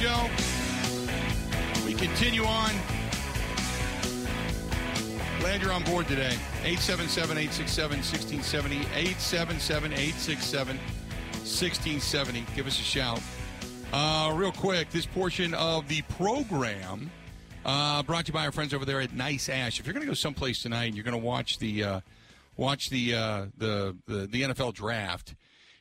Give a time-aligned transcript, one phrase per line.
[0.00, 0.30] Show.
[1.84, 2.70] We continue on.
[5.40, 6.38] Glad you're on board today.
[6.64, 8.76] 877 867 1670.
[8.76, 12.46] 877 867 1670.
[12.56, 13.20] Give us a shout.
[13.92, 17.10] Uh, real quick, this portion of the program
[17.66, 19.80] uh, brought to you by our friends over there at Nice Ash.
[19.80, 22.00] If you're going to go someplace tonight and you're going to watch the uh,
[22.56, 25.34] watch the, uh, the the the NFL draft,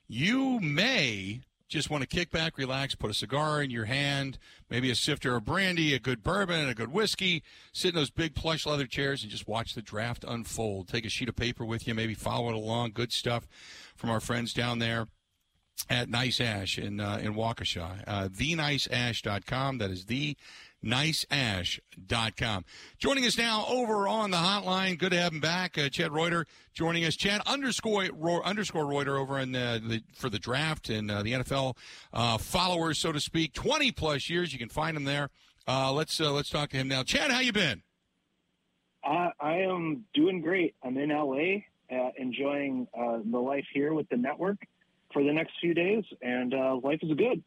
[0.09, 1.39] you may
[1.69, 5.35] just want to kick back, relax, put a cigar in your hand, maybe a sifter
[5.35, 8.87] of brandy, a good bourbon, and a good whiskey, sit in those big plush leather
[8.87, 10.87] chairs and just watch the draft unfold.
[10.87, 12.91] Take a sheet of paper with you, maybe follow it along.
[12.91, 13.47] Good stuff
[13.95, 15.07] from our friends down there
[15.89, 18.03] at Nice Ash in uh, in Waukesha.
[18.05, 19.77] Uh, TheNiceAsh.com.
[19.77, 20.35] That is the
[20.83, 22.65] niceash.com.
[22.97, 24.97] Joining us now over on the hotline.
[24.97, 25.77] Good to have him back.
[25.77, 27.15] Uh, Chad Reuter joining us.
[27.15, 28.05] Chad underscore
[28.45, 31.75] underscore Reuter over in the, for the draft and uh, the NFL
[32.13, 33.53] uh, followers, so to speak.
[33.53, 34.53] Twenty plus years.
[34.53, 35.29] You can find him there.
[35.67, 37.03] Uh, let's uh, let's talk to him now.
[37.03, 37.83] Chad, how you been?
[39.41, 40.75] I am doing great.
[40.83, 41.61] I'm in LA,
[41.95, 44.57] uh, enjoying the life here with the network
[45.13, 47.41] for the next few days, and life is good.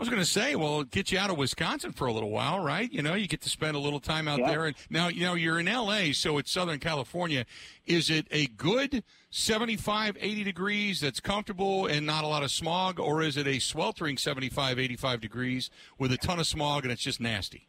[0.00, 2.58] I was going to say, well, get you out of Wisconsin for a little while,
[2.58, 2.90] right?
[2.90, 4.48] You know, you get to spend a little time out yeah.
[4.48, 4.64] there.
[4.64, 7.44] And now, you know, you're in LA, so it's Southern California.
[7.84, 12.98] Is it a good 75, 80 degrees that's comfortable and not a lot of smog,
[12.98, 17.02] or is it a sweltering 75, 85 degrees with a ton of smog and it's
[17.02, 17.68] just nasty?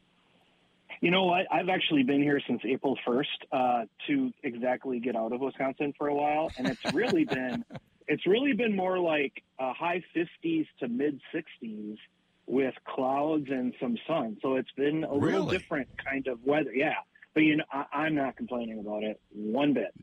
[1.02, 1.48] You know what?
[1.52, 6.08] I've actually been here since April 1st uh, to exactly get out of Wisconsin for
[6.08, 7.66] a while, and it's really been
[8.08, 11.98] it's really been more like uh, high 50s to mid 60s
[12.52, 14.38] with clouds and some sun.
[14.42, 15.32] So it's been a really?
[15.32, 16.72] little different kind of weather.
[16.74, 16.96] Yeah,
[17.34, 19.94] but you know, I, am not complaining about it one bit.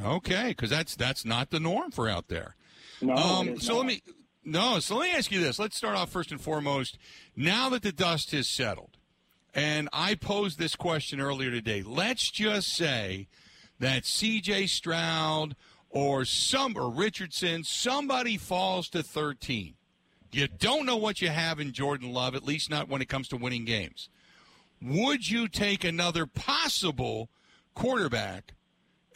[0.00, 2.54] Okay, because that's that's not the norm for out there.
[3.02, 3.78] No, um, so not.
[3.78, 4.02] let me
[4.44, 4.78] no.
[4.78, 5.58] So let me ask you this.
[5.58, 6.98] Let's start off first and foremost.
[7.34, 8.96] Now that the dust has settled,
[9.52, 11.82] and I posed this question earlier today.
[11.82, 13.26] Let's just say
[13.80, 14.68] that C.J.
[14.68, 15.56] Stroud
[15.90, 19.74] or some or Richardson, somebody falls to 13
[20.32, 23.28] you don't know what you have in Jordan Love, at least not when it comes
[23.28, 24.08] to winning games.
[24.80, 27.30] Would you take another possible
[27.74, 28.52] quarterback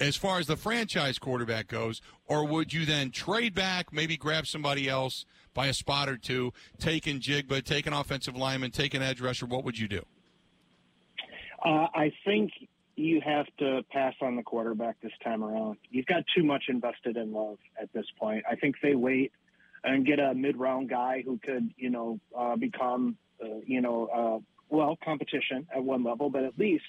[0.00, 4.46] as far as the franchise quarterback goes, or would you then trade back, maybe grab
[4.46, 5.24] somebody else
[5.54, 9.46] by a spot or two, take Njigba, take an offensive lineman, take an edge rusher?
[9.46, 10.04] What would you do?
[11.64, 12.52] Uh, I think
[12.96, 15.78] you have to pass on the quarterback this time around.
[15.90, 18.44] You've got too much invested in Love at this point.
[18.50, 19.32] I think they wait
[19.84, 24.38] and get a mid-round guy who could, you know, uh, become, uh, you know, uh,
[24.68, 26.84] well, competition at one level, but at least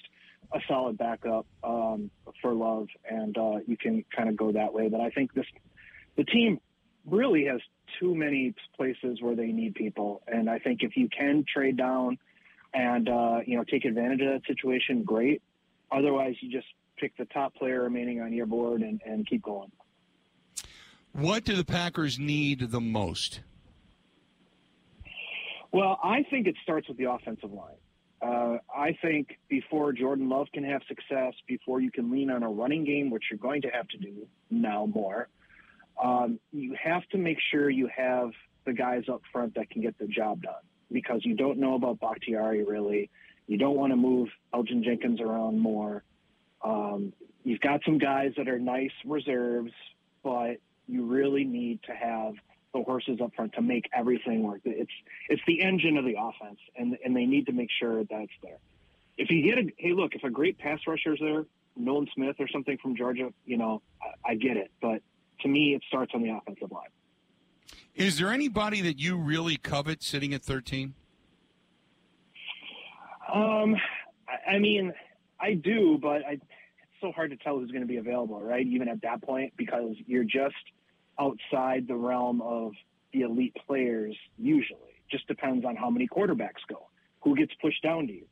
[0.52, 2.10] a solid backup um,
[2.40, 4.88] for Love, and uh, you can kind of go that way.
[4.88, 5.46] But I think this,
[6.16, 6.60] the team
[7.06, 7.60] really has
[8.00, 12.18] too many places where they need people, and I think if you can trade down
[12.72, 15.42] and uh, you know take advantage of that situation, great.
[15.90, 16.66] Otherwise, you just
[16.96, 19.70] pick the top player remaining on your board and, and keep going.
[21.14, 23.40] What do the Packers need the most?
[25.70, 27.76] Well, I think it starts with the offensive line.
[28.20, 32.48] Uh, I think before Jordan Love can have success, before you can lean on a
[32.48, 35.28] running game, which you're going to have to do now more,
[36.02, 38.30] um, you have to make sure you have
[38.64, 40.54] the guys up front that can get the job done
[40.90, 43.10] because you don't know about Bakhtiari really.
[43.46, 46.02] You don't want to move Elgton Jenkins around more.
[46.62, 47.12] Um,
[47.44, 49.72] you've got some guys that are nice reserves,
[50.22, 52.34] but you really need to have
[52.72, 54.60] the horses up front to make everything work.
[54.64, 54.90] It's
[55.28, 58.58] it's the engine of the offense, and and they need to make sure that's there.
[59.16, 61.44] If you get a hey, look, if a great pass rusher is there,
[61.76, 64.70] Nolan Smith or something from Georgia, you know, I, I get it.
[64.82, 65.02] But
[65.40, 66.88] to me, it starts on the offensive line.
[67.94, 70.94] Is there anybody that you really covet sitting at thirteen?
[73.32, 73.76] Um,
[74.48, 74.92] I mean,
[75.40, 76.40] I do, but I
[77.04, 78.66] so hard to tell who's going to be available, right?
[78.66, 80.54] Even at that point, because you're just
[81.18, 82.72] outside the realm of
[83.12, 84.80] the elite players usually.
[85.10, 86.88] Just depends on how many quarterbacks go,
[87.22, 88.26] who gets pushed down to you.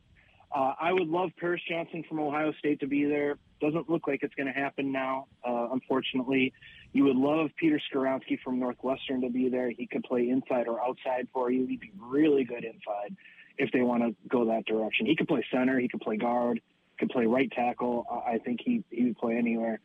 [0.55, 3.37] Uh, I would love Paris Johnson from Ohio State to be there.
[3.61, 6.53] Doesn't look like it's going to happen now, uh, unfortunately.
[6.93, 9.71] You would love Peter Skoronski from Northwestern to be there.
[9.71, 11.67] He could play inside or outside for you.
[11.67, 13.17] He'd be really good inside
[13.57, 15.07] if they want to go that direction.
[15.07, 15.79] He could play center.
[15.79, 16.61] He could play guard
[17.03, 18.07] could play right tackle.
[18.09, 19.81] I think he he would play anywhere.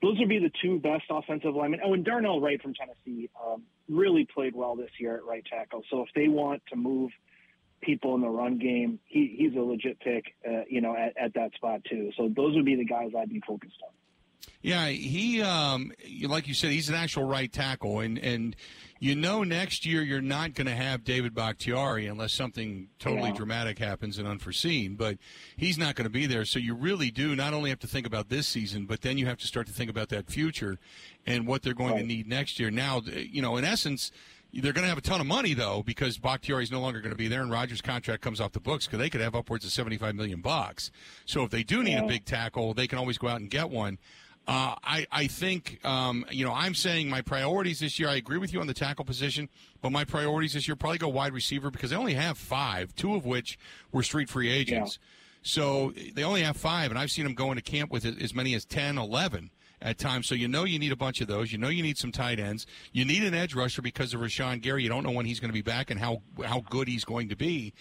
[0.00, 1.80] Those would be the two best offensive linemen.
[1.84, 5.82] Oh, and Darnell Wright from Tennessee um, really played well this year at right tackle.
[5.90, 7.10] So if they want to move
[7.80, 11.34] people in the run game, he, he's a legit pick, uh, you know, at, at
[11.34, 12.10] that spot too.
[12.16, 13.92] So those would be the guys I'd be focused on.
[14.60, 15.92] Yeah, he, um,
[16.22, 18.54] like you said, he's an actual right tackle, and and
[19.00, 23.34] you know next year you're not going to have David Bakhtiari unless something totally Yeah.
[23.36, 24.94] dramatic happens and unforeseen.
[24.94, 25.18] But
[25.56, 28.06] he's not going to be there, so you really do not only have to think
[28.06, 30.78] about this season, but then you have to start to think about that future
[31.26, 32.70] and what they're going to need next year.
[32.70, 34.12] Now, you know, in essence.
[34.54, 37.12] They're going to have a ton of money though because Bakhtiari is no longer going
[37.12, 39.64] to be there, and Rodgers' contract comes off the books because they could have upwards
[39.64, 40.90] of seventy-five million bucks.
[41.24, 43.70] So if they do need a big tackle, they can always go out and get
[43.70, 43.98] one.
[44.48, 48.38] Uh, I, I think, um, you know, I'm saying my priorities this year, I agree
[48.38, 49.48] with you on the tackle position,
[49.80, 53.14] but my priorities this year probably go wide receiver because they only have five, two
[53.14, 53.56] of which
[53.92, 54.98] were street free agents.
[55.42, 58.54] So they only have five, and I've seen them go into camp with as many
[58.54, 59.50] as 10, 11
[59.82, 60.26] at times.
[60.28, 61.52] So you know you need a bunch of those.
[61.52, 62.66] You know you need some tight ends.
[62.92, 64.82] You need an edge rusher because of Rashan Gary.
[64.84, 67.28] You don't know when he's going to be back and how how good he's going
[67.28, 67.74] to be.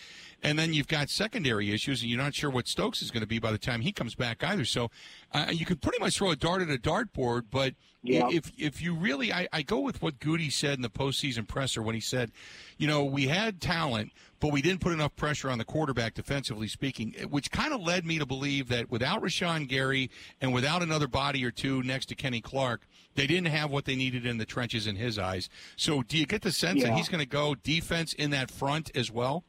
[0.43, 3.27] And then you've got secondary issues, and you're not sure what Stokes is going to
[3.27, 4.65] be by the time he comes back either.
[4.65, 4.89] So
[5.33, 8.27] uh, you could pretty much throw a dart at a dartboard, but Yeah.
[8.31, 11.83] if if you really, I, I go with what Goody said in the postseason presser
[11.83, 12.31] when he said,
[12.79, 16.67] you know, we had talent, but we didn't put enough pressure on the quarterback defensively
[16.67, 20.09] speaking, which kind of led me to believe that without Rashan Gary
[20.41, 23.95] and without another body or two next to Kenny Clark, they didn't have what they
[23.95, 25.47] needed in the trenches in his eyes.
[25.75, 28.89] So do you get the sense that he's going to go defense in that front
[28.95, 29.43] as well?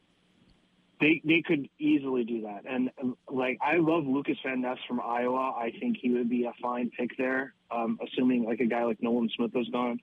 [1.01, 2.89] They they could easily do that, and
[3.29, 5.53] like I love Lucas Van Ness from Iowa.
[5.57, 9.03] I think he would be a fine pick there, um, assuming like a guy like
[9.03, 9.99] Nolan Smith was gone.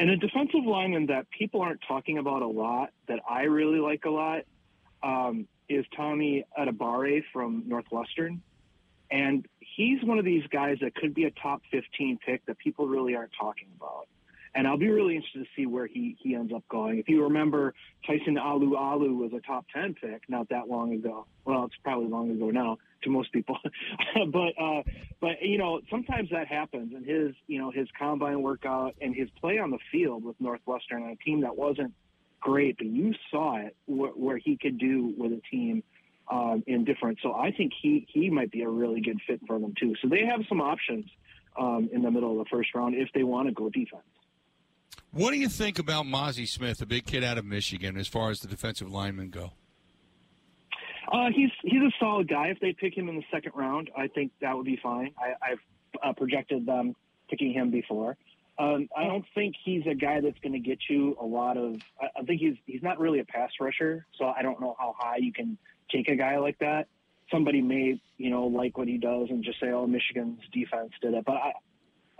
[0.00, 4.06] And a defensive lineman that people aren't talking about a lot, that I really like
[4.06, 4.44] a lot,
[5.02, 8.40] um, is Tommy Adebawore from Northwestern,
[9.10, 12.88] and he's one of these guys that could be a top 15 pick that people
[12.88, 14.08] really aren't talking about.
[14.54, 16.98] And I'll be really interested to see where he, he ends up going.
[16.98, 17.72] If you remember,
[18.06, 21.26] Tyson Alualu was a top 10 pick not that long ago.
[21.44, 23.58] Well, it's probably long ago now to most people.
[24.32, 24.82] but, uh,
[25.20, 26.92] but, you know, sometimes that happens.
[26.94, 31.04] And his, you know, his combine workout and his play on the field with Northwestern
[31.04, 31.94] on a team that wasn't
[32.40, 35.84] great, but you saw it wh- where he could do with a team
[36.28, 37.18] um, in different.
[37.22, 39.94] So I think he, he might be a really good fit for them, too.
[40.02, 41.06] So they have some options
[41.58, 44.02] um, in the middle of the first round if they want to go defense.
[45.12, 48.30] What do you think about Mazi Smith, a big kid out of Michigan, as far
[48.30, 49.52] as the defensive linemen go?
[51.10, 52.48] Uh, he's he's a solid guy.
[52.48, 55.12] If they pick him in the second round, I think that would be fine.
[55.18, 55.58] I, I've
[56.02, 56.94] uh, projected them
[57.28, 58.16] picking him before.
[58.60, 61.80] Um, I don't think he's a guy that's going to get you a lot of.
[62.00, 64.94] I, I think he's he's not really a pass rusher, so I don't know how
[64.96, 65.58] high you can
[65.90, 66.86] take a guy like that.
[67.32, 71.14] Somebody may you know like what he does and just say, "Oh, Michigan's defense did
[71.14, 71.52] it," but I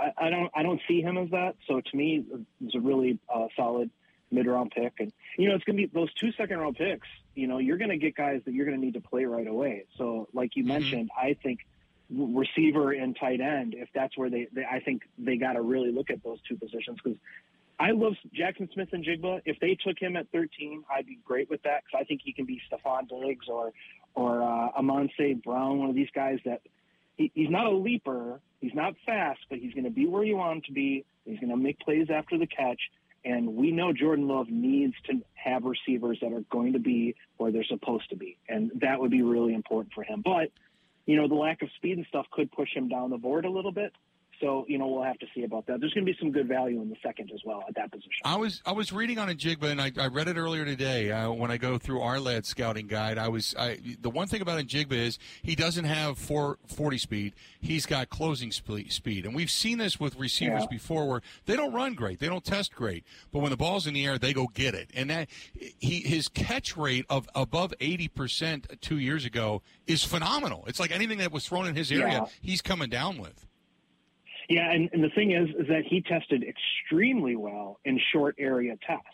[0.00, 1.56] I, I don't I don't see him as that.
[1.68, 2.24] So to me,
[2.64, 3.90] it's a really uh, solid
[4.30, 7.08] mid round pick, and you know it's going to be those two second round picks.
[7.34, 9.46] You know you're going to get guys that you're going to need to play right
[9.46, 9.84] away.
[9.98, 11.60] So like you mentioned, I think
[12.10, 15.92] receiver and tight end, if that's where they, they I think they got to really
[15.92, 17.18] look at those two positions because.
[17.82, 19.40] I love Jaxon Smith-Njigba.
[19.46, 22.34] If they took him at 13, I'd be great with that because I think he
[22.34, 23.72] can be Stefon Diggs or
[24.14, 26.60] or uh, Amonse Brown, one of these guys that
[27.20, 30.36] he, he's not a leaper, he's not fast, but he's going to be where you
[30.36, 31.04] want him to be.
[31.26, 32.80] He's going to make plays after the catch,
[33.24, 37.52] and we know Jordan Love needs to have receivers that are going to be where
[37.52, 40.22] they're supposed to be, and that would be really important for him.
[40.24, 40.50] But
[41.04, 43.50] you know, the lack of speed and stuff could push him down the board a
[43.50, 43.92] little bit.
[44.40, 45.80] So you know, we'll have to see about that.
[45.80, 48.10] There's going to be some good value in the second as well at that position.
[48.24, 51.10] I was I was reading on a Njigba, and I, I read it earlier today
[51.12, 53.18] uh, when I go through our lad scouting guide.
[53.18, 57.34] I was I, the one thing about Njigba is he doesn't have four, 40 speed.
[57.60, 60.66] He's got closing spe- speed, and we've seen this with receivers Yeah.
[60.70, 63.94] before where they don't run great, they don't test great, but when the ball's in
[63.94, 64.90] the air, they go get it.
[64.94, 70.64] And that he his catch rate of above 80 percent two years ago is phenomenal.
[70.66, 72.26] It's like anything that was thrown in his area, Yeah.
[72.40, 73.46] he's coming down with.
[74.50, 78.76] Yeah, and, and the thing is, is that he tested extremely well in short area
[78.84, 79.06] tests,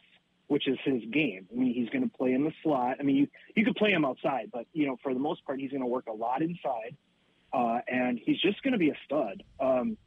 [0.46, 1.46] which is his game.
[1.52, 2.96] I mean, he's going to play in the slot.
[2.98, 5.60] I mean, you you could play him outside, but you know, for the most part,
[5.60, 6.96] he's going to work a lot inside,
[7.52, 9.42] uh, and he's just going to be a stud.
[9.60, 9.98] Um,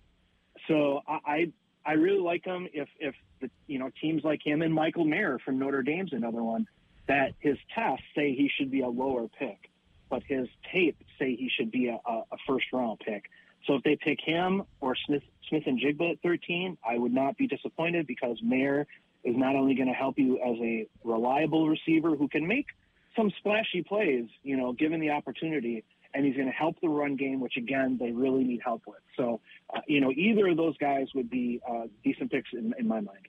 [0.67, 1.53] so I, I
[1.85, 2.67] I really like him.
[2.73, 6.41] If if the you know teams like him and Michael Mayer from Notre Dame's another
[6.41, 6.65] one
[7.07, 9.69] that his tests say he should be a lower pick,
[10.09, 13.25] but his tape say he should be a, a, a first round pick.
[13.65, 18.07] So if they pick him or Smith, Smith-Njigba at 13, I would not be disappointed
[18.07, 18.87] because Mayer
[19.23, 22.67] is not only going to help you as a reliable receiver who can make
[23.15, 27.15] some splashy plays, you know, given the opportunity, and he's going to help the run
[27.15, 28.99] game, which again they really need help with.
[29.17, 29.41] So,
[29.73, 33.01] uh, you know, either of those guys would be uh, decent picks in, in my
[33.01, 33.27] mind.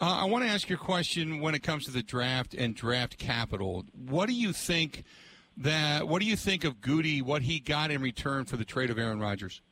[0.00, 3.18] Uh, I want to ask your question when it comes to the draft and draft
[3.18, 3.84] capital.
[3.92, 5.04] What do you think
[5.60, 6.06] that?
[6.06, 7.22] What do you think of Goody?
[7.22, 9.62] What he got in return for the trade of Aaron Rodgers?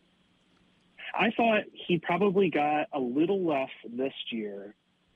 [1.15, 4.75] I thought he probably got a little less this year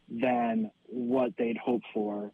[0.08, 2.32] than what they'd hoped for.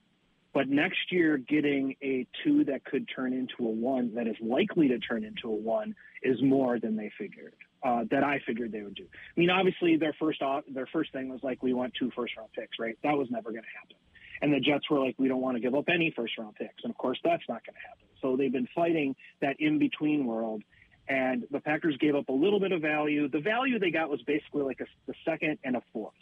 [0.54, 4.88] But next year, getting a two that could turn into a one that is likely
[4.88, 7.54] to turn into a one is more than they figured.
[7.80, 9.04] Uh, that I figured they would do.
[9.04, 12.36] I mean, obviously, their first off, their first thing was like, we want two first
[12.36, 12.98] round picks, right?
[13.04, 13.96] That was never going to happen.
[14.42, 16.82] And the Jets were like, we don't want to give up any first round picks,
[16.82, 18.07] and of course, that's not going to happen.
[18.20, 20.62] So they've been fighting that in between world,
[21.08, 23.28] and the Packers gave up a little bit of value.
[23.28, 26.14] The value they got was basically like a, the second and a fourth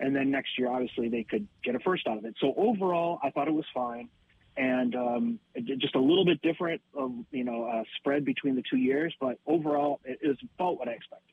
[0.00, 2.34] and then next year, obviously, they could get a first out of it.
[2.40, 4.08] So overall, I thought it was fine,
[4.56, 5.38] and um,
[5.78, 9.38] just a little bit different of you know uh, spread between the two years, but
[9.46, 11.30] overall, it is about what I expected.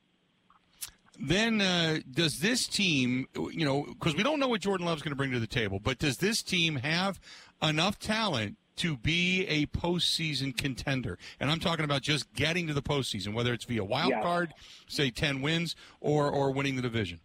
[1.20, 5.12] Then uh, does this team, you know, because we don't know what Jordan Love's going
[5.12, 7.20] to bring to the table, but does this team have
[7.62, 11.20] enough talent to be a postseason contender.
[11.40, 14.22] And I'm talking about just getting to the postseason, whether it's via wild yeah.
[14.22, 14.54] card,
[14.88, 17.20] say 10 wins, or, or winning the division.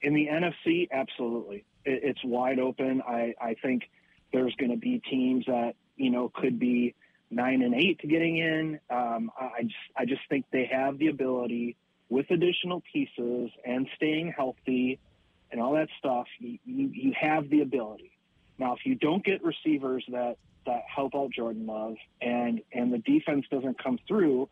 [0.00, 3.02] In the NFC, absolutely, it, it's wide open.
[3.06, 3.90] I, I think
[4.32, 6.94] there's going to be teams that you know could be
[7.30, 8.80] nine and eight getting in.
[8.88, 11.76] Um, I just I just think they have the ability
[12.08, 14.98] with additional pieces and staying healthy
[15.50, 16.26] and all that stuff.
[16.38, 18.12] You, you, you have the ability.
[18.58, 20.36] Now, if you don't get receivers that
[20.66, 24.48] that help out Jordan Love and and the defense doesn't come through,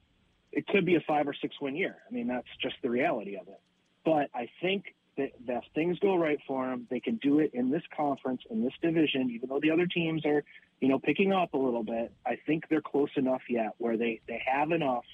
[0.53, 1.97] it could be a five or six win year.
[2.09, 3.61] I mean, that's just the reality of it.
[4.05, 7.71] But I think that, that things go right for them, they can do it in
[7.71, 10.45] this conference, in this division, even though the other teams are,
[10.81, 12.13] you know, picking up a little bit.
[12.25, 15.05] I think they're close enough yet where they, they have enough,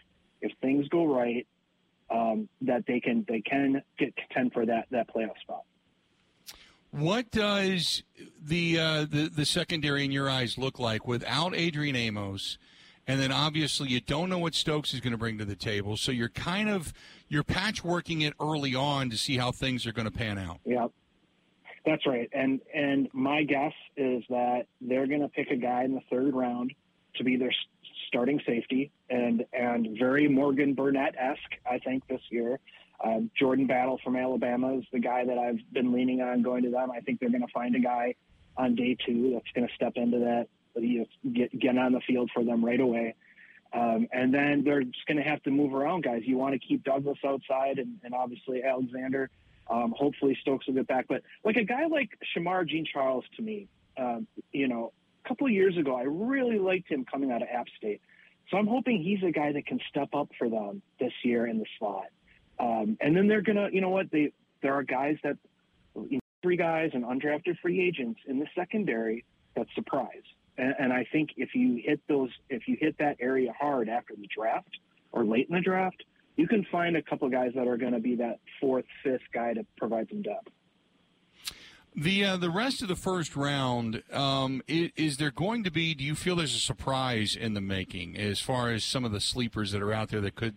[0.40, 1.46] if things go right,
[2.10, 5.62] um, that they can they can get contend for that that playoff spot.
[6.92, 8.02] What does
[8.40, 12.58] the uh, the the secondary in your eyes look like without Adrian Amos?
[13.06, 15.96] And then obviously you don't know what Stokes is going to bring to the table,
[15.96, 16.92] so you're kind of
[17.28, 20.58] you're patchworking it early on to see how things are going to pan out.
[20.66, 20.88] Yeah,
[21.86, 22.28] that's right.
[22.32, 26.34] And and my guess is that they're going to pick a guy in the third
[26.34, 26.74] round
[27.16, 27.54] to be their
[28.06, 32.60] starting safety, and and very Morgan Burnett esque, I think this year.
[33.04, 36.70] Um, Jordan Battle from Alabama is the guy that I've been leaning on going to
[36.70, 36.90] them.
[36.90, 38.14] I think they're going to find a guy
[38.56, 42.00] on day two that's going to step into that you know, get get on the
[42.00, 43.14] field for them right away.
[43.72, 46.22] Um, and then they're just going to have to move around, guys.
[46.24, 49.30] You want to keep Douglas outside, and, and obviously Alexander.
[49.70, 51.06] Um, hopefully Stokes will get back.
[51.08, 54.92] But like a guy like Shemar Jean-Charles, to me, um, you know,
[55.24, 58.02] a couple of years ago, I really liked him coming out of App State.
[58.50, 61.58] So I'm hoping he's a guy that can step up for them this year in
[61.58, 62.08] the slot.
[62.58, 64.10] Um, and then they're gonna, you know what?
[64.10, 64.32] They
[64.62, 65.36] there are guys that,
[65.94, 69.24] you know, three guys and undrafted free agents in the secondary
[69.56, 70.22] that surprise.
[70.58, 74.14] And, and I think if you hit those, if you hit that area hard after
[74.14, 74.78] the draft
[75.12, 76.04] or late in the draft,
[76.36, 79.54] you can find a couple guys that are going to be that fourth, fifth guy
[79.54, 80.48] to provide some depth.
[81.94, 85.92] The uh, the rest of the first round um, is, is, there going to be?
[85.92, 89.20] Do you feel there's a surprise in the making as far as some of the
[89.20, 90.54] sleepers that are out there that could,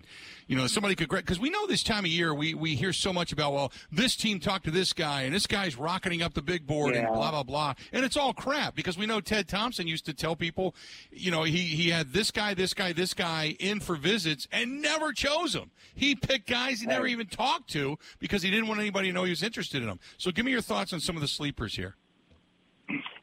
[0.48, 3.12] you know, somebody could because we know this time of year we we hear so
[3.12, 6.42] much about well this team talked to this guy and this guy's rocketing up the
[6.42, 7.02] big board yeah.
[7.02, 10.14] and blah blah blah and it's all crap because we know Ted Thompson used to
[10.14, 10.74] tell people,
[11.12, 14.82] you know, he he had this guy, this guy, this guy in for visits and
[14.82, 15.72] never chose them.
[15.94, 19.26] He picked guys he never even talked to because he didn't want anybody to know
[19.26, 20.00] he was interested in them.
[20.18, 21.96] So give me your thoughts on some of the the sleepers here?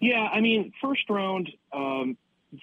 [0.00, 2.16] Yeah, I mean, first round, um,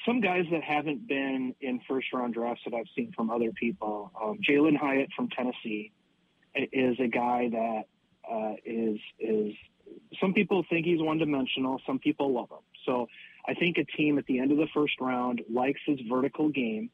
[0.06, 4.12] some guys that haven't been in first round drafts that I've seen from other people.
[4.22, 5.92] Um, Jalin Hyatt from Tennessee
[6.56, 7.84] is a guy that
[8.30, 9.54] uh, is is.
[10.20, 11.82] Some people think he's one dimensional.
[11.88, 12.60] Some people love him.
[12.86, 13.08] So
[13.48, 16.92] I think a team at the end of the first round likes his vertical game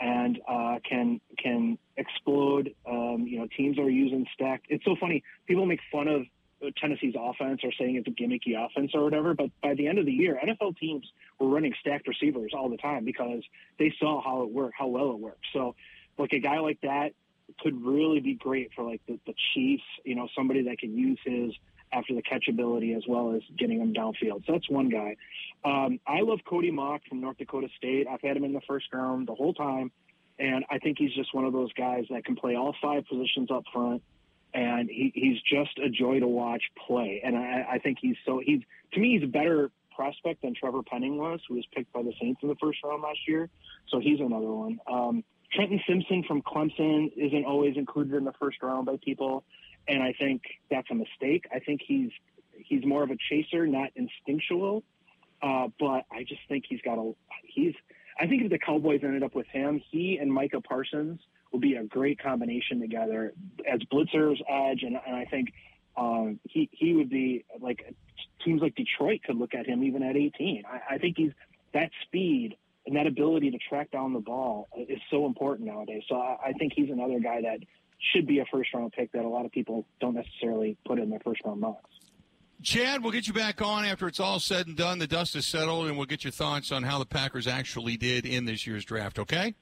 [0.00, 2.74] and uh, can can explode.
[2.88, 4.66] Um, you know, teams are using stacked.
[4.68, 5.22] It's so funny.
[5.46, 6.22] People make fun of
[6.70, 9.34] Tennessee's offense or saying it's a gimmicky offense or whatever.
[9.34, 11.06] But by the end of the year, NFL teams
[11.38, 13.42] were running stacked receivers all the time because
[13.78, 15.44] they saw how it worked, how well it worked.
[15.52, 15.74] So,
[16.18, 17.12] like a guy like that
[17.60, 19.82] could really be great for like the, the Chiefs.
[20.04, 21.52] You know, somebody that can use his
[21.92, 24.46] after the catch ability as well as getting him downfield.
[24.46, 25.16] So that's one guy.
[25.64, 28.06] Um, I love Cody Mauch from North Dakota State.
[28.08, 29.92] I've had him in the first round the whole time.
[30.38, 33.50] And I think he's just one of those guys that can play all five positions
[33.50, 34.02] up front
[34.54, 37.22] and he, he's just a joy to watch play.
[37.24, 38.60] And I, I think he's so he's
[38.92, 42.12] to me he's a better prospect than Trevor Penning was, who was picked by the
[42.20, 43.48] Saints in the first round last year.
[43.88, 44.78] So he's another one.
[44.86, 49.44] Um, Trenton Simpson from Clemson isn't always included in the first round by people,
[49.86, 51.44] and I think that's a mistake.
[51.52, 52.10] I think he's
[52.56, 54.82] he's more of a chaser, not instinctual.
[55.42, 57.12] Uh, but I just think he's got a
[57.44, 57.74] he's.
[58.18, 61.20] I think if the Cowboys ended up with him, he and Micah Parsons
[61.52, 63.32] will be a great combination together
[63.70, 65.52] as blitzers, edge, and, and I think
[65.96, 67.94] um, he he would be like
[68.44, 70.64] teams like Detroit could look at him even at 18.
[70.66, 71.32] I, I think he's
[71.74, 72.56] that speed
[72.86, 76.02] and that ability to track down the ball is so important nowadays.
[76.08, 77.60] So I, I think he's another guy that
[78.12, 81.10] should be a first round pick that a lot of people don't necessarily put in
[81.10, 81.90] their first round mocks.
[82.62, 85.00] Chad, we'll get you back on after it's all said and done.
[85.00, 88.24] The dust is settled, and we'll get your thoughts on how the Packers actually did
[88.24, 89.18] in this year's draft.
[89.18, 89.54] Okay?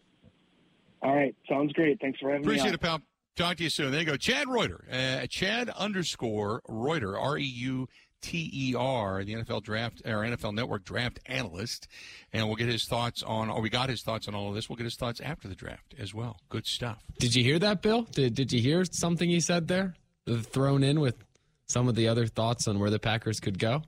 [1.03, 2.01] All right, sounds great.
[2.01, 2.75] Thanks for having Appreciate me.
[2.75, 3.07] Appreciate it, pal.
[3.37, 3.91] Talk to you soon.
[3.91, 7.89] There you go, Chad Reuter, uh, Chad underscore Reuter, R E U
[8.21, 11.89] T E R, the NFL draft or NFL Network draft analyst,
[12.33, 13.49] and we'll get his thoughts on.
[13.49, 14.69] Or we got his thoughts on all of this.
[14.69, 16.39] We'll get his thoughts after the draft as well.
[16.49, 17.03] Good stuff.
[17.19, 18.03] Did you hear that, Bill?
[18.03, 19.95] Did Did you hear something he said there?
[20.27, 21.25] Thrown in with
[21.67, 23.83] some of the other thoughts on where the Packers could go.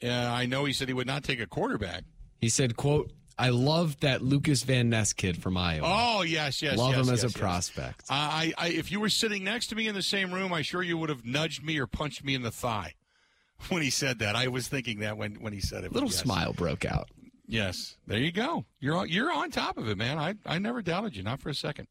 [0.00, 2.04] Yeah, I know he said he would not take a quarterback.
[2.40, 5.86] He said, "quote I love that Lucas Van Ness kid from Iowa.
[5.86, 7.36] Oh yes, yes, love yes, him as a yes.
[7.36, 8.04] prospect.
[8.10, 10.82] I, I, if you were sitting next to me in the same room, I sure
[10.82, 12.94] you would have nudged me or punched me in the thigh
[13.68, 14.36] when he said that.
[14.36, 15.90] I was thinking that when when he said it.
[15.90, 16.18] A little yes.
[16.18, 17.08] smile broke out.
[17.52, 18.64] Yes, there you go.
[18.80, 20.18] You're on, you're on top of it, man.
[20.18, 21.86] I, I never doubted you, not for a second.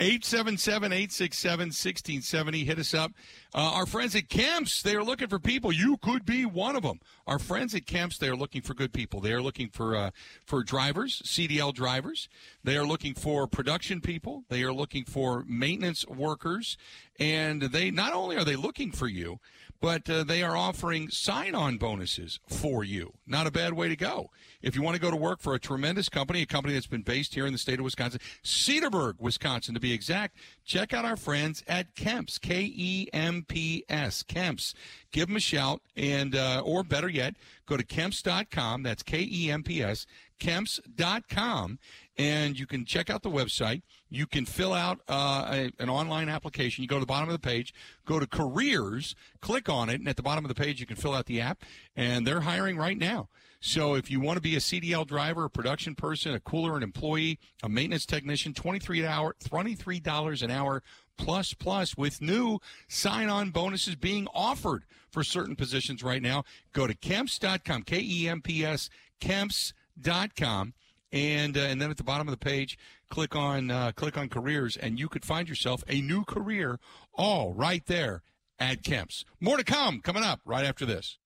[0.00, 2.64] 877-867-1670.
[2.64, 3.12] Hit us up.
[3.54, 5.70] Uh, our friends at Kemps, they are looking for people.
[5.70, 6.98] You could be one of them.
[7.24, 9.20] Our friends at Kemps, they are looking for good people.
[9.20, 10.10] They are looking for uh,
[10.44, 12.28] for drivers, CDL drivers.
[12.64, 14.42] They are looking for production people.
[14.48, 16.76] They are looking for maintenance workers,
[17.20, 19.38] and they not only are they looking for you,
[19.80, 23.14] but uh, they are offering sign-on bonuses for you.
[23.26, 24.30] Not a bad way to go.
[24.66, 27.02] If you want to go to work for a tremendous company, a company that's been
[27.02, 31.16] based here in the state of Wisconsin, Cedarburg, Wisconsin to be exact, check out our
[31.16, 34.74] friends at Kemps, K E M P S, Kemps.
[35.12, 38.82] Give them a shout, and uh, or better yet, go to kemps.com.
[38.82, 40.04] That's K E M P S,
[40.40, 41.78] kemps.com,
[42.18, 43.82] and you can check out the website.
[44.10, 46.82] You can fill out uh, a, an online application.
[46.82, 47.72] You go to the bottom of the page,
[48.04, 50.96] go to careers, click on it, and at the bottom of the page, you can
[50.96, 51.62] fill out the app,
[51.94, 53.28] and they're hiring right now.
[53.66, 56.84] So if you want to be a CDL driver, a production person, a cooler, an
[56.84, 60.84] employee, a maintenance technician, twenty-three hour, twenty-three dollars an hour
[61.18, 66.44] plus plus with new sign-on bonuses being offered for certain positions right now.
[66.72, 68.88] Go to kemps.com, K E M P S,
[69.20, 70.72] kemps.com,
[71.10, 72.78] and uh, and then at the bottom of the page,
[73.10, 76.78] click on uh, click on careers, and you could find yourself a new career,
[77.14, 78.22] all right there
[78.60, 79.24] at Kemps.
[79.40, 81.18] More to come coming up right after this.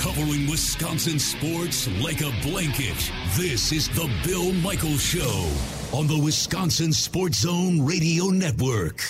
[0.00, 3.12] Covering Wisconsin sports like a blanket.
[3.36, 5.52] This is the Bill Michaels Show
[5.92, 9.02] on the Wisconsin Sports Zone Radio Network.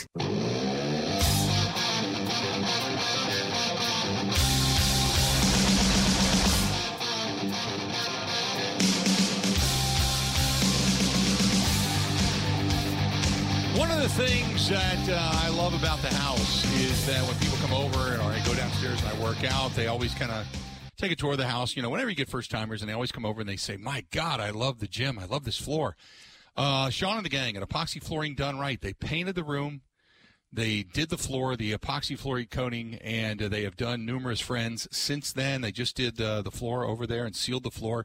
[13.77, 17.59] One of the things that uh, I love about the house is that when people
[17.59, 20.45] come over and or I go downstairs and I work out, they always kind of
[21.01, 21.77] take a tour of the house.
[21.77, 23.77] You know, whenever you get first timers, and they always come over and they say,
[23.77, 25.19] "My God, I love the gym.
[25.19, 25.97] I love this floor."
[26.57, 28.81] Uh, Sean and the gang at Epoxy Flooring done right.
[28.81, 29.83] They painted the room.
[30.53, 34.89] They did the floor, the epoxy flooring coating, and uh, they have done numerous friends
[34.91, 35.61] since then.
[35.61, 38.05] They just did uh, the floor over there and sealed the floor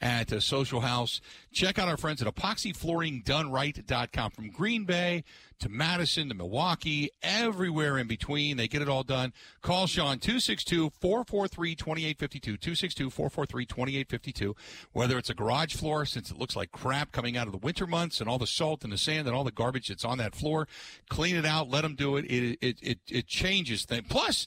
[0.00, 1.20] at uh, Social House.
[1.52, 4.30] Check out our friends at epoxyflooringdoneright.com.
[4.30, 5.24] From Green Bay
[5.58, 9.34] to Madison to Milwaukee, everywhere in between, they get it all done.
[9.60, 14.56] Call Sean 262-443-2852, 262-443-2852.
[14.92, 17.86] Whether it's a garage floor, since it looks like crap coming out of the winter
[17.86, 20.34] months and all the salt and the sand and all the garbage that's on that
[20.34, 20.68] floor,
[21.08, 22.24] clean it out, let them do it.
[22.24, 24.06] It, it, it, it changes things.
[24.08, 24.46] Plus,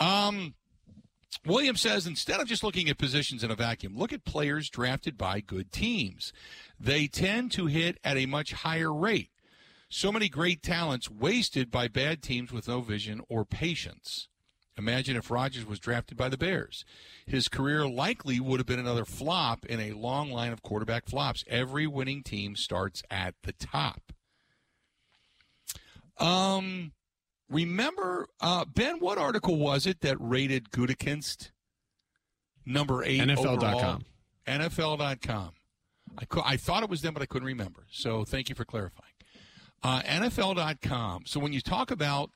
[0.00, 0.54] um
[1.44, 5.16] Williams says instead of just looking at positions in a vacuum, look at players drafted
[5.16, 6.32] by good teams.
[6.80, 9.30] They tend to hit at a much higher rate.
[9.88, 14.28] So many great talents wasted by bad teams with no vision or patience.
[14.76, 16.84] Imagine if Rodgers was drafted by the Bears.
[17.26, 21.42] His career likely would have been another flop in a long line of quarterback flops.
[21.48, 24.12] Every winning team starts at the top.
[26.18, 26.92] Um,
[27.50, 31.50] remember, uh, Ben, what article was it that rated Gutekunst
[32.64, 34.04] number eight NFL.com.
[34.46, 35.50] NFL.com.
[36.16, 37.86] I, co- I thought it was them, but I couldn't remember.
[37.90, 39.07] So thank you for clarifying.
[39.82, 41.24] Uh, NFL.com.
[41.26, 42.30] So when you talk about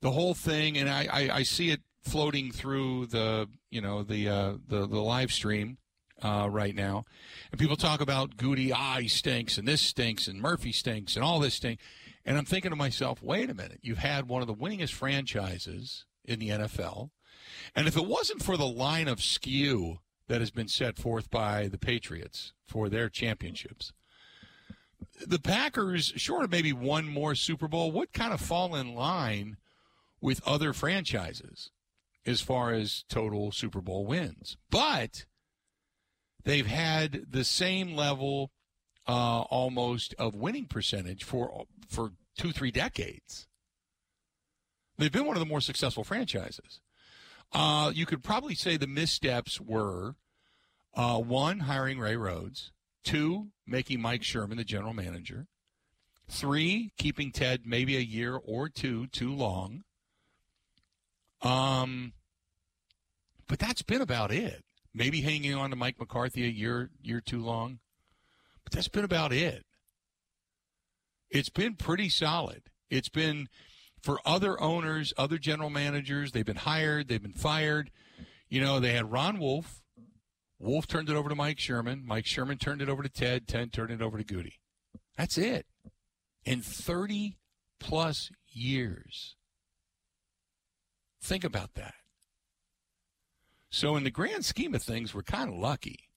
[0.00, 4.28] the whole thing, and I, I, I see it floating through the you know the
[4.28, 5.78] uh, the the live stream
[6.22, 7.04] uh, right now,
[7.50, 8.72] and people talk about Goody.
[8.72, 11.82] Ah, he stinks, and this stinks, and Murphy stinks, and all this stinks.
[12.24, 16.04] And I'm thinking to myself, wait a minute, you've had one of the winningest franchises
[16.24, 17.10] in the NFL,
[17.74, 21.68] and if it wasn't for the line of skew that has been set forth by
[21.68, 23.92] the Patriots for their championships.
[25.26, 29.56] The Packers, short of maybe one more Super Bowl, would kind of fall in line
[30.20, 31.70] with other franchises
[32.26, 34.56] as far as total Super Bowl wins.
[34.70, 35.24] But
[36.44, 38.50] they've had the same level
[39.06, 43.46] uh, almost of winning percentage for for two three decades.
[44.98, 46.80] They've been one of the more successful franchises.
[47.52, 50.16] Uh, you could probably say the missteps were
[50.94, 52.72] uh, one, hiring Ray Rhodes,
[53.04, 55.46] two, making Mike Sherman the general manager,
[56.28, 59.84] three, keeping Ted maybe a year or two too long.
[61.42, 62.12] Um,
[63.46, 64.64] but that's been about it.
[64.94, 67.78] Maybe hanging on to Mike McCarthy a year year too long,
[68.64, 69.64] but that's been about it.
[71.30, 72.62] It's been pretty solid.
[72.90, 73.48] It's been
[74.02, 76.32] for other owners, other general managers.
[76.32, 77.90] They've been hired, they've been fired.
[78.48, 79.82] You know, they had Ron Wolf.
[80.58, 82.02] Wolf turned it over to Mike Sherman.
[82.04, 83.46] Mike Sherman turned it over to Ted.
[83.46, 84.60] Ted turned it over to Goody.
[85.16, 85.66] That's it.
[86.44, 87.38] In 30
[87.78, 89.36] plus years.
[91.20, 91.94] Think about that.
[93.70, 96.08] So, in the grand scheme of things, we're kind of lucky.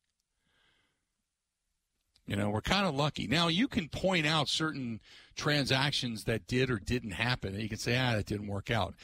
[2.25, 3.27] You know, we're kind of lucky.
[3.27, 5.01] Now, you can point out certain
[5.35, 8.95] transactions that did or didn't happen, and you can say, ah, that didn't work out.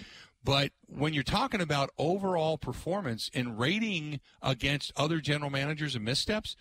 [0.48, 6.56] But when you're talking about overall performance and rating against other general managers and missteps,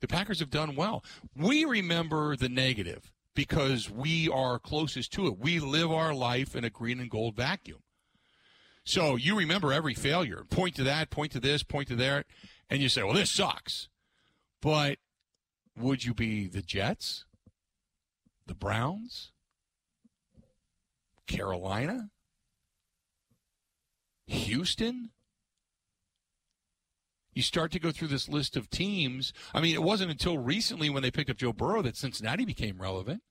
[0.00, 1.02] the Packers have done well.
[1.34, 5.38] We remember the negative because we are closest to it.
[5.38, 7.78] We live our life in a green and gold vacuum.
[8.84, 10.44] So you remember every failure.
[10.50, 12.26] Point to that, point to this, point to that,
[12.68, 13.88] and you say, well, this sucks.
[14.60, 14.98] But
[15.78, 17.24] would you be the Jets?
[18.46, 19.32] The Browns?
[21.26, 22.10] Carolina?
[24.30, 25.10] Houston?
[27.34, 29.32] You start to go through this list of teams.
[29.54, 32.80] I mean, it wasn't until recently when they picked up Joe Burrow that Cincinnati became
[32.80, 33.22] relevant.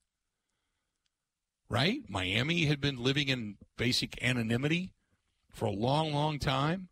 [1.70, 2.02] Right?
[2.08, 4.92] Miami had been living in basic anonymity
[5.52, 6.90] for a long, long time.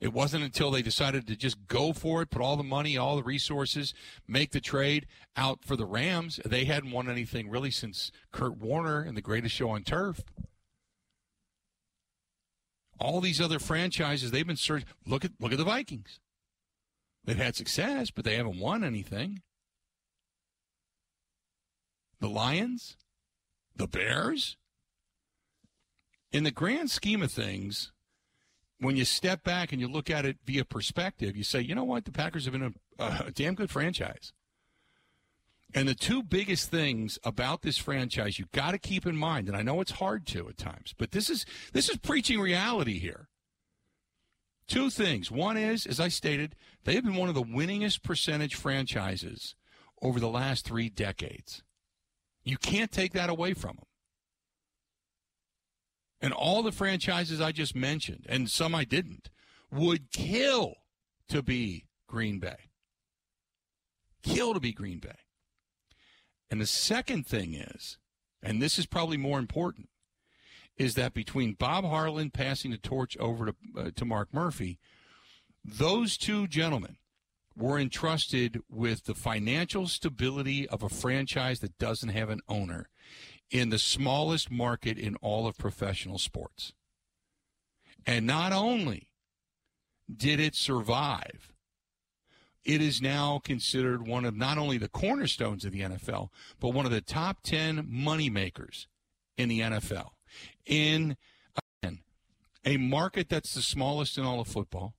[0.00, 3.16] It wasn't until they decided to just go for it, put all the money, all
[3.16, 3.92] the resources,
[4.26, 6.40] make the trade out for the Rams.
[6.44, 10.24] They hadn't won anything really since Kurt Warner and the greatest show on turf.
[13.00, 14.86] All these other franchises, they've been searching.
[15.06, 16.20] Look at look at the Vikings.
[17.24, 19.42] They've had success, but they haven't won anything.
[22.20, 22.96] The Lions,
[23.74, 24.56] the Bears.
[26.32, 27.90] In the grand scheme of things,
[28.78, 31.84] when you step back and you look at it via perspective, you say, you know
[31.84, 32.04] what?
[32.04, 34.32] The Packers have been a, a damn good franchise.
[35.74, 39.56] And the two biggest things about this franchise you've got to keep in mind, and
[39.56, 43.28] I know it's hard to at times, but this is this is preaching reality here.
[44.66, 45.30] Two things.
[45.30, 46.54] One is, as I stated,
[46.84, 49.54] they have been one of the winningest percentage franchises
[50.00, 51.62] over the last three decades.
[52.44, 53.86] You can't take that away from them.
[56.20, 59.30] And all the franchises I just mentioned, and some I didn't,
[59.72, 60.74] would kill
[61.28, 62.70] to be Green Bay.
[64.22, 65.18] Kill to be Green Bay.
[66.50, 67.98] And the second thing is,
[68.42, 69.88] and this is probably more important,
[70.76, 74.78] is that between Bob Harlan passing the torch over to, uh, to Mark Murphy,
[75.64, 76.96] those two gentlemen
[77.56, 82.88] were entrusted with the financial stability of a franchise that doesn't have an owner
[83.50, 86.72] in the smallest market in all of professional sports.
[88.06, 89.08] And not only
[90.10, 91.49] did it survive,
[92.64, 96.86] it is now considered one of not only the cornerstones of the NFL, but one
[96.86, 98.86] of the top 10 moneymakers
[99.36, 100.10] in the NFL.
[100.66, 101.16] In
[101.82, 102.00] again,
[102.64, 104.94] a market that's the smallest in all of football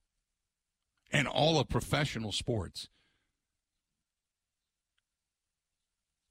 [1.12, 2.88] and all of professional sports.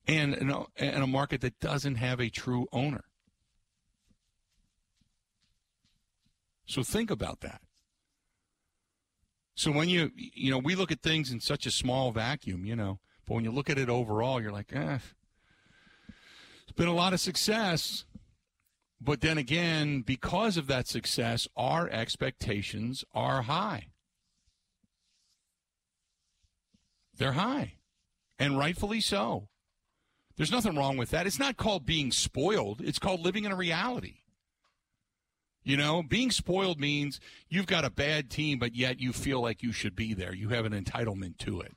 [0.07, 0.35] and
[0.77, 3.05] in a market that doesn't have a true owner.
[6.65, 7.61] So think about that.
[9.55, 12.75] So when you you know we look at things in such a small vacuum, you
[12.75, 14.99] know, but when you look at it overall, you're like, eh,
[16.63, 18.05] it's been a lot of success.
[19.03, 23.87] But then again, because of that success, our expectations are high.
[27.17, 27.75] They're high,
[28.37, 29.49] and rightfully so.
[30.37, 31.27] There's nothing wrong with that.
[31.27, 34.20] It's not called being spoiled, it's called living in a reality.
[35.63, 39.61] You know, being spoiled means you've got a bad team, but yet you feel like
[39.61, 40.33] you should be there.
[40.33, 41.73] You have an entitlement to it.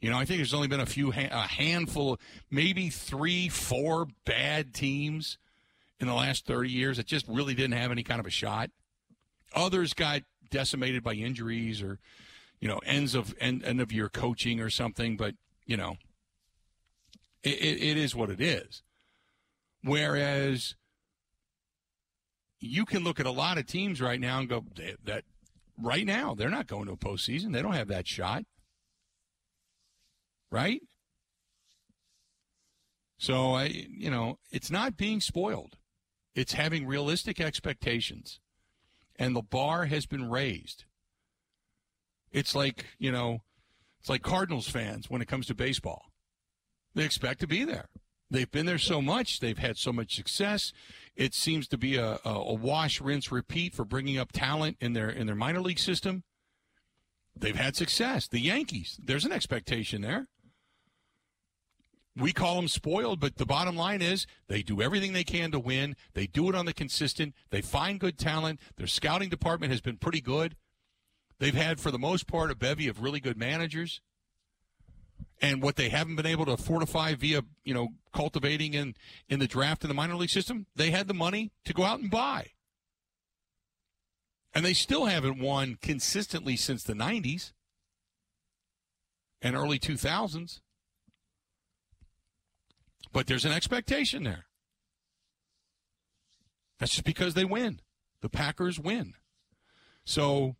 [0.00, 2.18] You know, I think there's only been a few, a handful,
[2.50, 5.38] maybe three, four bad teams
[6.00, 8.70] in the last 30 years that just really didn't have any kind of a shot.
[9.54, 11.98] Others got decimated by injuries or,
[12.60, 15.16] you know, ends of end, end of year coaching or something.
[15.16, 15.34] But
[15.66, 15.96] you know,
[17.42, 18.82] it, it, it is what it is.
[19.82, 20.74] Whereas
[22.62, 24.64] you can look at a lot of teams right now and go
[25.04, 25.24] that
[25.80, 27.52] right now they're not going to a postseason.
[27.52, 28.44] They don't have that shot,
[30.50, 30.80] right?
[33.18, 35.76] So I, you know, it's not being spoiled.
[36.34, 38.40] It's having realistic expectations,
[39.16, 40.84] and the bar has been raised.
[42.30, 43.42] It's like you know,
[44.00, 46.04] it's like Cardinals fans when it comes to baseball.
[46.94, 47.88] They expect to be there.
[48.32, 49.40] They've been there so much.
[49.40, 50.72] They've had so much success.
[51.14, 55.10] It seems to be a, a, wash, rinse, repeat for bringing up talent in their
[55.10, 56.24] in their minor league system.
[57.36, 58.26] They've had success.
[58.26, 60.28] The Yankees, there's an expectation there.
[62.16, 65.58] We call them spoiled, but the bottom line is they do everything they can to
[65.58, 65.94] win.
[66.14, 67.34] They do it on the consistent.
[67.50, 68.60] They find good talent.
[68.76, 70.56] Their scouting department has been pretty good.
[71.38, 74.00] They've had, for the most part, a bevy of really good managers
[75.42, 78.94] and what they haven't been able to fortify via you know cultivating in
[79.28, 82.00] in the draft in the minor league system they had the money to go out
[82.00, 82.52] and buy.
[84.54, 87.52] And they still haven't won consistently since the 90s
[89.40, 90.60] and early 2000s
[93.12, 94.46] but there's an expectation there.
[96.78, 97.80] That's just because they win.
[98.22, 99.14] The packers win.
[100.04, 100.56] So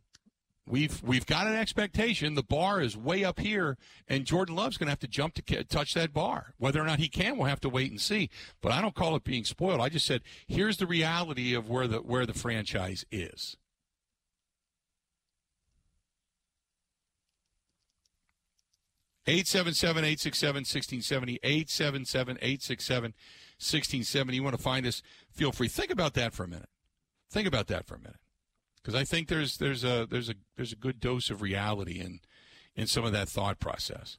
[0.66, 2.34] We've we've got an expectation.
[2.34, 5.64] The bar is way up here, and Jordan Love's going to have to jump to
[5.64, 6.54] touch that bar.
[6.58, 8.30] Whether or not he can, we'll have to wait and see.
[8.60, 9.80] But I don't call it being spoiled.
[9.80, 13.56] I just said here's the reality of where the where the franchise is.
[19.26, 23.14] Eight seven seven eight six seven sixteen seventy eight seven seven eight six seven
[23.58, 24.36] sixteen seventy.
[24.36, 25.02] You want to find us?
[25.32, 25.68] Feel free.
[25.68, 26.68] Think about that for a minute.
[27.32, 28.21] Think about that for a minute
[28.82, 32.20] because I think there's there's a there's a there's a good dose of reality in
[32.74, 34.18] in some of that thought process.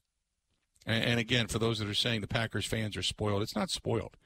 [0.85, 3.69] And, and again, for those that are saying the Packers fans are spoiled, it's not
[3.69, 4.17] spoiled.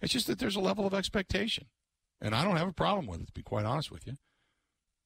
[0.00, 1.66] It's just that there's a level of expectation,
[2.20, 3.26] and I don't have a problem with it.
[3.26, 4.16] To be quite honest with you,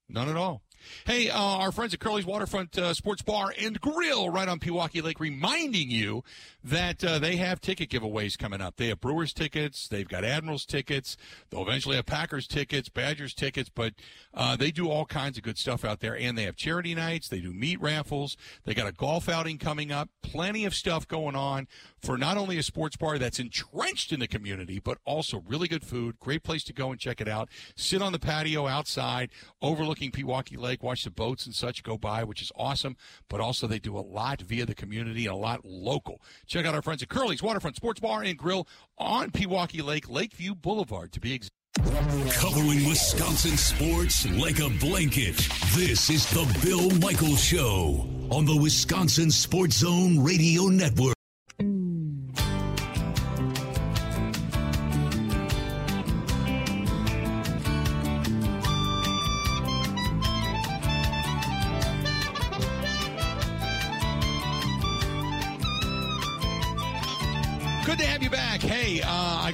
[0.08, 0.62] none at all.
[1.04, 5.02] Hey, uh, our friends at Curly's Waterfront uh, Sports Bar and Grill right on Pewaukee
[5.02, 6.22] Lake reminding you
[6.62, 8.76] that uh, they have ticket giveaways coming up.
[8.76, 11.16] They have Brewers tickets, they've got Admirals tickets,
[11.50, 13.94] they'll eventually have Packers tickets, Badgers tickets, but
[14.34, 16.16] uh, they do all kinds of good stuff out there.
[16.16, 19.92] And they have charity nights, they do meat raffles, they got a golf outing coming
[19.92, 21.68] up, plenty of stuff going on
[22.00, 25.84] for not only a sports bar that's entrenched in the community, but also really good
[25.84, 26.18] food.
[26.20, 27.48] Great place to go and check it out.
[27.76, 29.30] Sit on the patio outside,
[29.62, 32.96] overlooking Pewaukee Lake, watch the boats and such go by, which is awesome.
[33.28, 36.20] But also, they do a lot via the community and a lot local.
[36.46, 38.66] Check out our friends at Curly's Waterfront Sports Bar and Grill
[38.98, 41.52] on Pewaukee Lake, Lakeview Boulevard, to be exact.
[41.76, 45.36] Covering Wisconsin sports like a blanket.
[45.74, 51.15] This is the Bill Michaels Show on the Wisconsin Sports Zone Radio Network.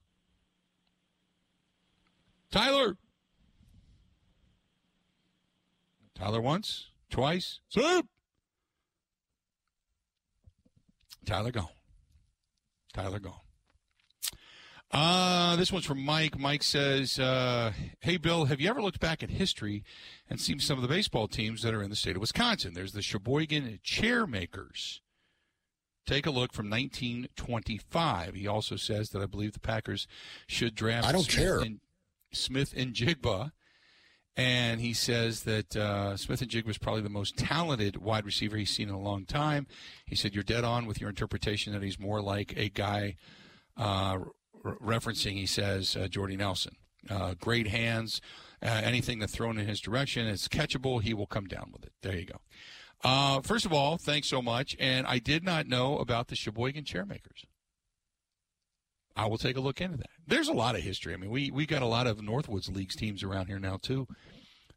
[2.50, 2.96] Tyler.
[6.16, 7.60] Tyler once, twice.
[7.68, 8.06] Soup.
[11.24, 11.68] Tyler gone.
[12.92, 13.34] Tyler gone.
[14.90, 16.36] Uh, this one's from Mike.
[16.36, 19.84] Mike says, uh, Hey, Bill, have you ever looked back at history
[20.28, 22.74] and seen some of the baseball teams that are in the state of Wisconsin?
[22.74, 24.98] There's the Sheboygan Chairmakers.
[26.06, 28.34] Take a look from 1925.
[28.34, 30.06] He also says that I believe the Packers
[30.46, 31.58] should draft I don't Smith care.
[31.58, 31.80] And,
[32.32, 33.52] Smith-Njigba.
[34.34, 38.88] And he says that uh, Smith-Njigba is probably the most talented wide receiver he's seen
[38.88, 39.66] in a long time.
[40.06, 43.16] He said, You're dead on with your interpretation that he's more like a guy
[43.76, 44.18] uh,
[44.62, 46.76] re- referencing, he says, uh, Jordy Nelson.
[47.10, 48.20] Uh, great hands.
[48.62, 51.02] Uh, anything that's thrown in his direction is catchable.
[51.02, 51.92] He will come down with it.
[52.00, 52.38] There you go.
[53.04, 54.76] Uh, first of all, thanks so much.
[54.78, 57.44] And I did not know about the Sheboygan Chairmakers.
[59.16, 60.10] I will take a look into that.
[60.26, 61.12] There's a lot of history.
[61.12, 64.06] I mean, we we got a lot of Northwoods Leagues teams around here now too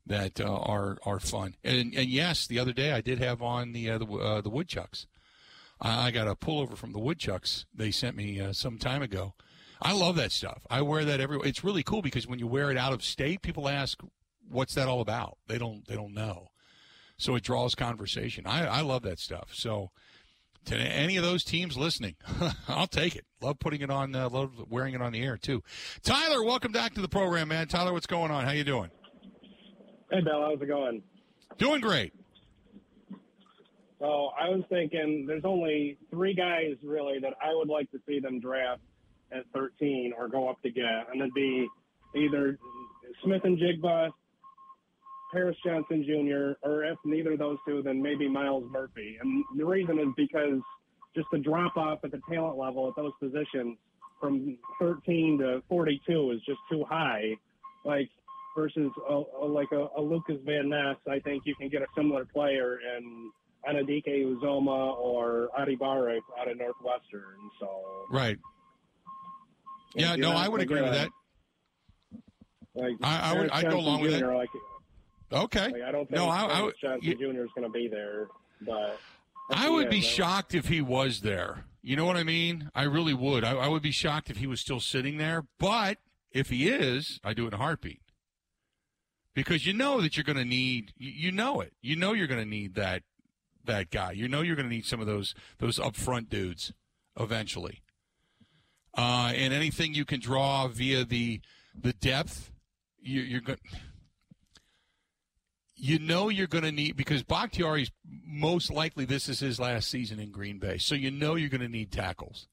[0.05, 1.55] that uh, are are fun.
[1.63, 4.49] And and yes, the other day I did have on the uh, the uh, the
[4.49, 5.07] woodchucks.
[5.79, 9.33] I, I got a pullover from the woodchucks they sent me uh, some time ago.
[9.81, 10.65] I love that stuff.
[10.69, 11.47] I wear that everywhere.
[11.47, 13.99] It's really cool because when you wear it out of state, people ask,
[14.49, 16.49] "What's that all about?" They don't they don't know.
[17.17, 18.45] So it draws conversation.
[18.45, 19.51] I, I love that stuff.
[19.53, 19.91] So
[20.65, 22.15] to any of those teams listening,
[22.67, 23.25] I'll take it.
[23.41, 24.15] Love putting it on.
[24.15, 25.63] Uh, love wearing it on the air too.
[26.03, 27.67] Tyler, welcome back to the program, man.
[27.67, 28.45] Tyler, what's going on?
[28.45, 28.89] How you doing?
[30.11, 31.01] Hey, Bill, how's it going?
[31.57, 32.13] Doing great.
[33.99, 38.19] So I was thinking there's only three guys really that I would like to see
[38.19, 38.81] them draft
[39.31, 41.67] at 13 or go up to get, and it'd be
[42.15, 42.57] either
[43.23, 44.09] Smith-Njigba,
[45.35, 49.17] Paris Johnson Jr., or if neither of those two, then maybe Myles Murphy.
[49.21, 50.61] And the reason is because
[51.13, 53.77] just the drop off at the talent level at those positions
[54.21, 57.35] from 13 to 42 is just too high.
[57.83, 58.09] Like
[58.55, 61.87] versus a, a, like a, a Lucas Van Ness, I think you can get a
[61.97, 63.29] similar player in
[63.69, 67.35] Anudike-Uzomah or Adebawore out of Northwestern.
[67.59, 67.67] So
[68.09, 68.37] Right.
[69.95, 71.09] Yeah, no, know, I would agree with uh, that.
[72.73, 74.19] Like I- I would- I'd go along with that.
[74.19, 74.49] Jr., Like,
[75.31, 75.71] Okay.
[75.71, 77.43] like, I don't think No, I- I Johnson Jr.
[77.43, 78.27] is going to be there,
[78.61, 78.99] but
[79.51, 81.65] I would be shocked if he was there.
[81.81, 82.71] You know what I mean?
[82.73, 83.43] I really would.
[83.43, 85.45] I, I would be shocked if he was still sitting there.
[85.59, 85.99] But
[86.31, 88.01] if he is, I do it in a heartbeat.
[89.35, 90.93] Because you know that you're going to need.
[90.97, 91.73] You, you know it.
[91.81, 93.03] You know you're going to need that
[93.65, 94.11] that guy.
[94.13, 96.73] You know you're going to need some of those those upfront dudes
[97.19, 97.81] eventually.
[98.97, 101.41] Uh, and anything you can draw via the
[101.79, 102.51] the depth,
[102.99, 103.59] you, you're going.
[105.75, 107.91] You know you're going to need because Bakhtiari's
[108.25, 111.61] most likely this is his last season in Green Bay, so you know you're going
[111.61, 112.47] to need tackles.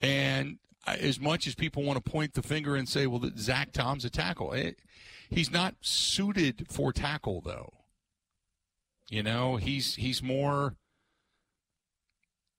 [0.00, 3.72] And as much as people want to point the finger and say, "Well, that Zach
[3.72, 4.80] Tom's a tackle," it,
[5.30, 7.72] he's not suited for tackle, though.
[9.08, 10.76] You know, he's he's more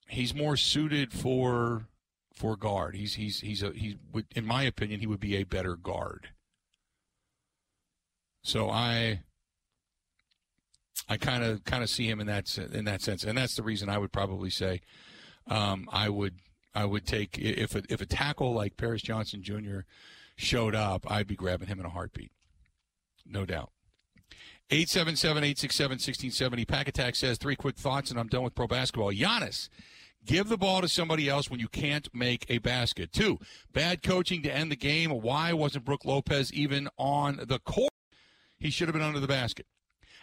[0.08, 1.88] he's more suited for
[2.34, 2.96] for guard.
[2.96, 6.30] He's he's he's a he would in my opinion he would be a better guard.
[8.44, 9.22] So I
[11.10, 13.64] I kind of kind of see him in that in that sense, and that's the
[13.64, 14.82] reason I would probably say
[15.48, 16.36] um, I would
[16.76, 19.80] I would take if a, if a tackle like Paris Johnson Jr.
[20.36, 22.32] showed up, I'd be grabbing him in a heartbeat,
[23.26, 23.72] no doubt.
[24.70, 26.68] 877-867-1670.
[26.68, 29.12] Pack Attack says three quick thoughts, and I'm done with pro basketball.
[29.12, 29.70] Giannis,
[30.26, 33.12] give the ball to somebody else when you can't make a basket.
[33.12, 33.40] Two,
[33.72, 35.12] bad coaching to end the game.
[35.12, 37.92] Why wasn't Brook Lopez even on the court?
[38.64, 39.66] He should have been under the basket.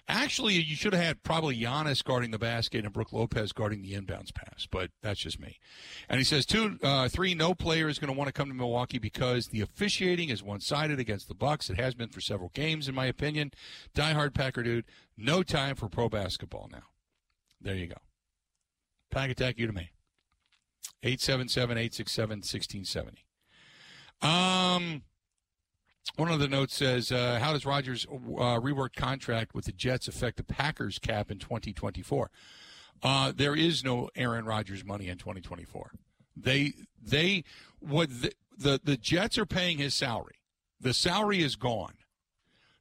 [0.09, 3.93] Actually, you should have had probably Giannis guarding the basket and Brook Lopez guarding the
[3.93, 5.59] inbounds pass, but that's just me.
[6.09, 8.55] And he says two, uh, three, no player is going to want to come to
[8.55, 11.69] Milwaukee because the officiating is one-sided against the Bucks.
[11.69, 13.51] It has been for several games, in my opinion.
[13.95, 14.87] Diehard Packer dude,
[15.19, 16.85] no time for pro basketball now.
[17.61, 17.99] There you go.
[19.11, 19.91] Pack attack you to me.
[21.05, 23.19] 877-867-1670.
[24.27, 25.03] Um,
[26.17, 30.09] one of the notes says, uh, "How does Rodgers' uh, reworked contract with the Jets
[30.09, 32.31] affect the Packers' cap in 2024?"
[33.03, 35.93] Uh, there is no Aaron Rodgers money in 2024.
[36.37, 37.45] They they
[37.79, 40.37] what the, the the Jets are paying his salary.
[40.81, 41.95] The salary is gone.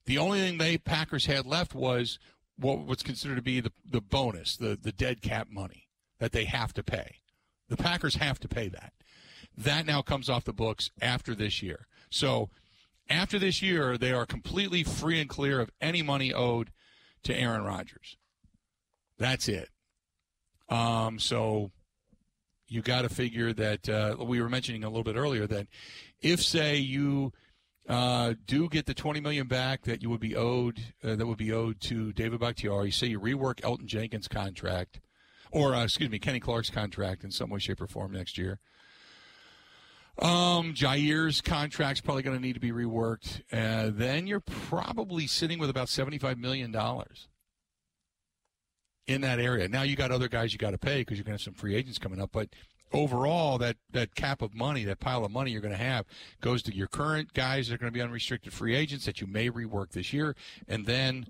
[0.06, 2.20] The only thing they Packers had left was
[2.58, 5.88] what what's considered to be the the bonus, the the dead cap money
[6.20, 7.18] that they have to pay.
[7.70, 8.94] The Packers have to pay that.
[9.58, 11.88] That now comes off the books after this year.
[12.10, 12.50] So
[13.10, 16.72] after this year, they are completely free and clear of any money owed
[17.24, 18.18] to Aaron Rodgers.
[19.18, 19.70] That's it.
[20.70, 21.72] Um, so
[22.68, 25.68] you got to figure that uh, we were mentioning a little bit earlier that
[26.22, 27.34] if say you
[27.88, 31.38] uh, do get the 20 million back that you would be owed uh, that would
[31.38, 35.02] be owed to David Bakhtiari, say you rework Elgton Jenkins contract
[35.52, 38.60] or uh, excuse me Kenny Clark's contract in some way shape or form next year.
[40.22, 43.42] Um, Jaire's contract's probably going to need to be reworked.
[43.52, 46.76] Uh, then you're probably sitting with about $75 million
[49.08, 49.70] in that area.
[49.70, 51.54] Now you got other guys you got to pay because you're going to have some
[51.54, 52.32] free agents coming up.
[52.34, 52.50] But
[52.92, 56.06] overall, that, that cap of money, that pile of money you're going to have,
[56.42, 59.28] goes to your current guys that are going to be unrestricted free agents that you
[59.28, 60.36] may rework this year,
[60.68, 61.28] and then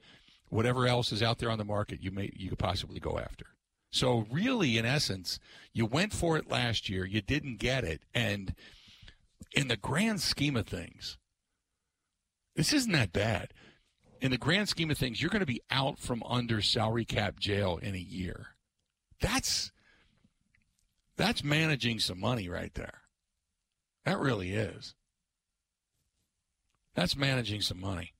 [0.49, 3.45] whatever else is out there on the market you may you could possibly go after.
[3.91, 5.39] So really, in essence,
[5.73, 8.53] you went for it last year, you didn't get it, and
[9.53, 11.17] in the grand scheme of things,
[12.55, 13.53] this isn't that bad
[14.21, 17.39] in the grand scheme of things, you're going to be out from under salary cap
[17.39, 18.47] jail in a year.
[19.21, 19.71] That's
[21.17, 23.01] that's managing some money right there.
[24.05, 24.95] That really is.
[26.95, 28.13] That's managing some money.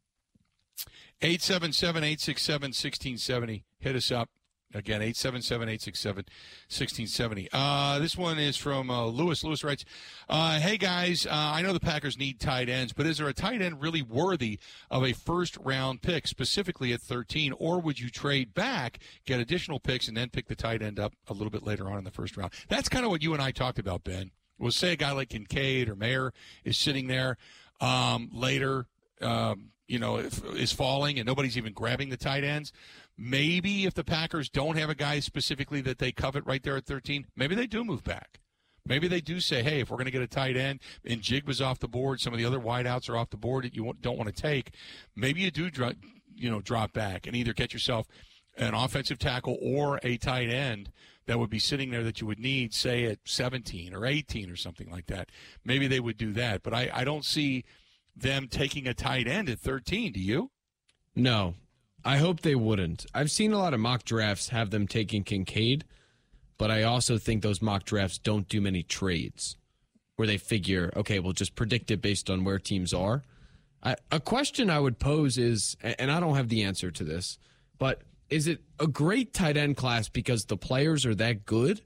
[1.21, 3.65] 877 867 1670.
[3.79, 4.29] Hit us up.
[4.75, 7.47] Again, 877-867-1670.
[7.51, 9.43] Uh, this one is from uh, Lewis.
[9.43, 9.83] Lewis writes,
[10.29, 13.33] uh, Hey, guys, uh, I know the Packers need tight ends, but is there a
[13.33, 14.59] tight end really worthy
[14.91, 17.51] of a first-round pick, specifically at 13?
[17.53, 21.15] Or would you trade back, get additional picks, and then pick the tight end up
[21.27, 22.53] a little bit later on in the first round?
[22.67, 24.29] That's kind of what you and I talked about, Ben.
[24.59, 26.31] We'll say a guy like Kincaid or Mayer
[26.63, 27.37] is sitting there
[27.81, 28.85] um, later,
[29.19, 32.71] um, you know, is falling and nobody's even grabbing the tight ends.
[33.17, 36.85] Maybe if the Packers don't have a guy specifically that they covet right there at
[36.85, 38.39] 13, maybe they do move back.
[38.85, 41.47] Maybe they do say, hey, if we're going to get a tight end and Jig
[41.47, 43.91] was off the board, some of the other wideouts are off the board that you
[43.99, 44.73] don't want to take,
[45.15, 45.93] maybe you do drop,
[46.35, 48.07] you know, drop back and either get yourself
[48.57, 50.91] an offensive tackle or a tight end
[51.25, 54.55] that would be sitting there that you would need, say, at 17 or 18 or
[54.55, 55.29] something like that.
[55.65, 56.63] Maybe they would do that.
[56.63, 57.65] But I, I don't see
[58.15, 60.13] them taking a tight end at 13.
[60.13, 60.51] Do you?
[61.15, 61.55] No,
[62.03, 63.05] I hope they wouldn't.
[63.13, 65.85] I've seen a lot of mock drafts have them taking Kincaid,
[66.57, 69.57] but I also think those mock drafts don't do many trades
[70.15, 73.23] where they figure, okay, we'll just predict it based on where teams are.
[73.81, 77.37] I, a question I would pose is, and I don't have the answer to this,
[77.77, 81.81] but is it a great tight end class because the players are that good?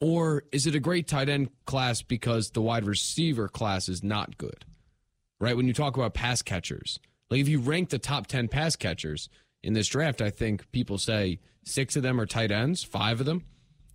[0.00, 4.36] Or is it a great tight end class because the wide receiver class is not
[4.38, 4.64] good?
[5.40, 5.56] Right?
[5.56, 6.98] When you talk about pass catchers,
[7.30, 9.28] like if you rank the top 10 pass catchers,
[9.62, 13.26] in this draft, I think people say six of them are tight ends, five of
[13.26, 13.44] them,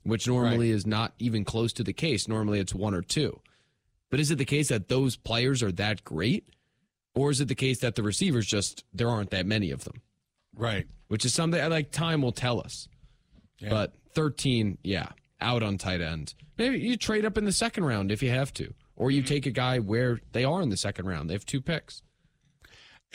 [0.03, 0.75] which normally right.
[0.75, 2.27] is not even close to the case.
[2.27, 3.39] Normally it's one or two.
[4.11, 6.49] But is it the case that those players are that great?
[7.15, 10.01] Or is it the case that the receivers just, there aren't that many of them?
[10.55, 10.87] Right.
[11.07, 12.87] Which is something I like time will tell us.
[13.59, 13.69] Yeah.
[13.69, 16.33] But 13, yeah, out on tight end.
[16.57, 18.73] Maybe you trade up in the second round if you have to.
[18.95, 19.27] Or you mm-hmm.
[19.27, 21.29] take a guy where they are in the second round.
[21.29, 22.03] They have two picks.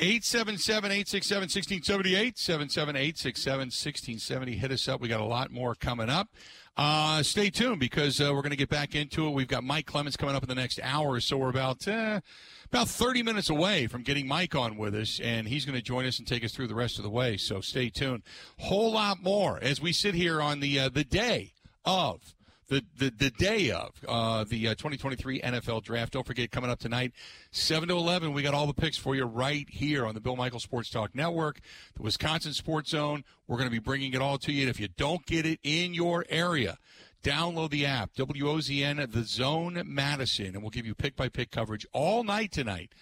[0.00, 2.38] 877 867 1678.
[2.38, 4.56] 77 867 1670.
[4.56, 5.00] Hit us up.
[5.00, 6.28] We got a lot more coming up.
[6.76, 9.30] Uh, stay tuned because uh, we're going to get back into it.
[9.30, 12.20] We've got Mike Clemens coming up in the next hour, so we're about uh,
[12.66, 16.06] about 30 minutes away from getting Mike on with us, and he's going to join
[16.06, 17.36] us and take us through the rest of the way.
[17.36, 18.22] So stay tuned.
[18.60, 21.54] Whole lot more as we sit here on the uh, the day
[21.84, 22.36] of
[22.68, 26.12] the, the, the day of uh, the uh, 2023 NFL Draft.
[26.12, 27.12] Don't forget, coming up tonight,
[27.50, 30.36] 7 to 11, we got all the picks for you right here on the Bill
[30.36, 31.60] Michael Sports Talk Network,
[31.96, 33.24] the Wisconsin Sports Zone.
[33.46, 34.62] We're going to be bringing it all to you.
[34.62, 36.78] And if you don't get it in your area,
[37.22, 41.86] download the app, WOZN, The Zone Madison, and we'll give you pick by pick coverage
[41.92, 42.92] all night tonight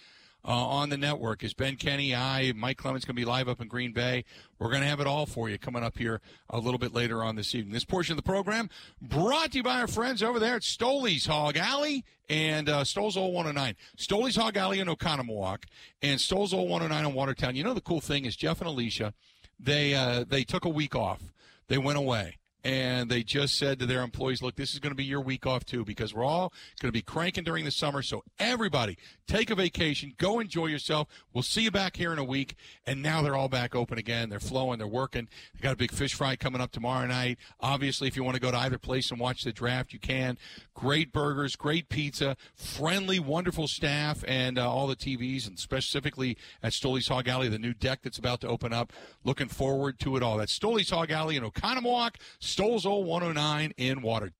[0.45, 3.61] uh, on the network is Ben Kenny, I, Mike Clements going to be live up
[3.61, 4.23] in Green Bay.
[4.59, 7.23] We're going to have it all for you coming up here a little bit later
[7.23, 7.73] on this evening.
[7.73, 8.69] This portion of the program
[9.01, 13.17] brought to you by our friends over there at Stoley's Hog Alley and uh, Stoll's
[13.17, 13.75] Old 109.
[13.97, 15.63] Stoley's Hog Alley in Oconomowoc
[16.01, 17.55] and Stoll's Old 109 in Watertown.
[17.55, 19.13] You know the cool thing is Jeff and Alicia,
[19.59, 21.33] they uh, they took a week off.
[21.67, 24.95] They went away and they just said to their employees, look, this is going to
[24.95, 26.51] be your week off too because we're all
[26.81, 28.01] going to be cranking during the summer.
[28.01, 31.07] So everybody take a vacation, go enjoy yourself.
[31.33, 32.55] We'll see you back here in a week.
[32.85, 34.27] And now they're all back open again.
[34.27, 35.29] They're flowing, they're working.
[35.53, 37.37] They got a big fish fry coming up tomorrow night.
[37.61, 40.37] Obviously, if you want to go to either place and watch the draft, you can.
[40.73, 46.73] Great burgers, great pizza, friendly, wonderful staff, and uh, all the TVs, and specifically at
[46.73, 48.91] Stoley's Hog Alley, the new deck that's about to open up.
[49.23, 50.37] Looking forward to it all.
[50.37, 52.15] That's Stoley's Hog Alley in Oconomowoc.
[52.57, 54.31] Stoll's Old 109 in Water.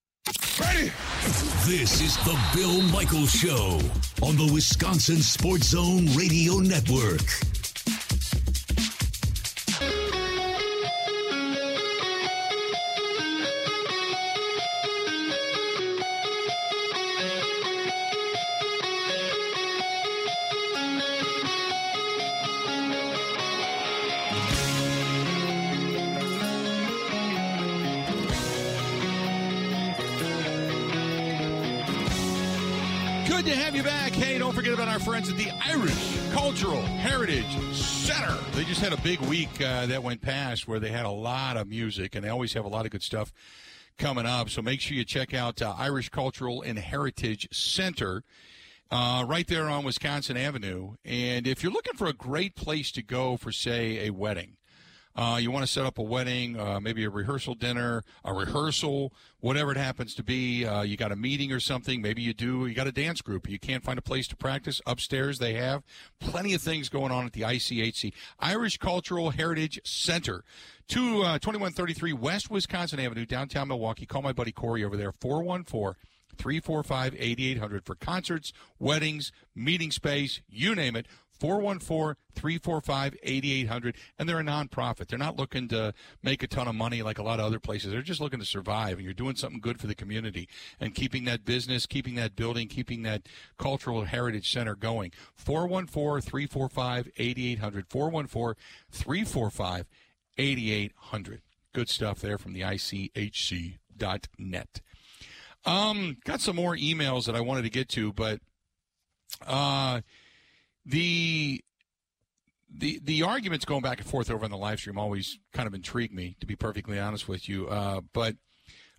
[0.59, 0.91] Ready?
[1.67, 3.79] This is the Bill Michaels Show
[4.23, 7.21] on the Wisconsin Sports Zone Radio Network.
[35.29, 38.37] At the Irish Cultural Heritage Center.
[38.53, 41.57] They just had a big week uh, that went past where they had a lot
[41.57, 43.33] of music, and they always have a lot of good stuff
[43.97, 44.49] coming up.
[44.49, 48.23] So make sure you check out uh, Irish Cultural and Heritage Center.
[48.91, 50.95] Uh, right there on Wisconsin Avenue.
[51.03, 54.56] And if you're looking for a great place to go for, say, a wedding,
[55.17, 59.11] uh, you want to set up a wedding, uh, maybe a rehearsal dinner, a rehearsal,
[59.39, 60.63] whatever it happens to be.
[60.63, 62.01] Uh, you got a meeting or something.
[62.01, 62.67] Maybe you do.
[62.67, 63.49] You got a dance group.
[63.49, 64.79] You can't find a place to practice.
[64.85, 65.83] Upstairs, they have
[66.19, 70.43] plenty of things going on at the ICHC Irish Cultural Heritage Center.
[70.87, 74.05] Two, uh, 2133 West Wisconsin Avenue, downtown Milwaukee.
[74.05, 75.95] Call my buddy Corey over there, 414
[76.37, 81.07] 345 8800 for concerts, weddings, meeting space, you name it.
[81.39, 83.95] 414 345 8800.
[84.17, 85.07] And they're a nonprofit.
[85.07, 87.91] They're not looking to make a ton of money like a lot of other places.
[87.91, 88.97] They're just looking to survive.
[88.97, 90.47] And you're doing something good for the community
[90.79, 93.27] and keeping that business, keeping that building, keeping that
[93.57, 95.11] cultural heritage center going.
[95.35, 97.85] 414 345 8800.
[97.89, 99.85] 414 345
[100.37, 101.41] 8800.
[101.73, 104.81] Good stuff there from the ICHC.net.
[105.65, 108.39] Um, got some more emails that I wanted to get to, but
[109.45, 109.99] uh,
[110.87, 111.61] the
[112.69, 115.73] the the arguments going back and forth over on the live stream always kind of
[115.73, 117.67] intrigue me, to be perfectly honest with you.
[117.67, 118.35] Uh, but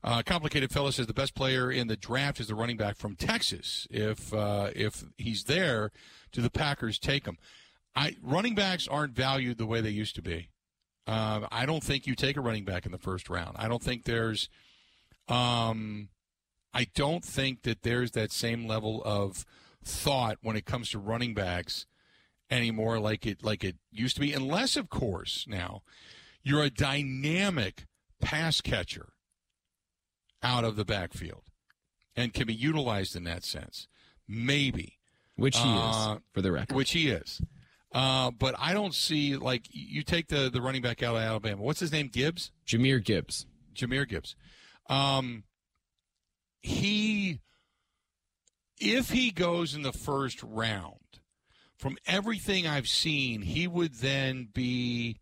[0.05, 3.17] uh, complicated fella says the best player in the draft is the running back from
[3.17, 3.87] Texas.
[3.91, 5.91] If uh, if he's there,
[6.31, 7.39] do the Packers take him?
[7.97, 10.51] I running backs aren't valued the way they used to be.
[11.07, 13.57] Uh, I don't think you take a running back in the first round.
[13.59, 14.49] I don't think there's.
[15.27, 16.11] Um,
[16.75, 19.45] I don't think that there's that same level of
[19.85, 21.87] thought when it comes to running backs
[22.51, 25.83] anymore like it like it used to be unless of course now
[26.43, 27.87] you're a dynamic
[28.21, 29.11] pass catcher
[30.43, 31.43] out of the backfield
[32.17, 33.87] and can be utilized in that sense
[34.27, 34.99] maybe
[35.37, 36.75] Which he Uh, is, for the record.
[36.77, 37.41] which he is
[37.93, 41.63] uh, but I don't see like you take the the running back out of Alabama
[41.63, 43.47] what's his name Gibbs Jahmyr Gibbs.
[43.75, 44.35] Jahmyr Gibbs.
[44.91, 45.45] Um,
[46.61, 47.41] he,
[48.81, 50.95] if he goes in the first round,
[51.77, 55.19] from everything I've seen, he would then be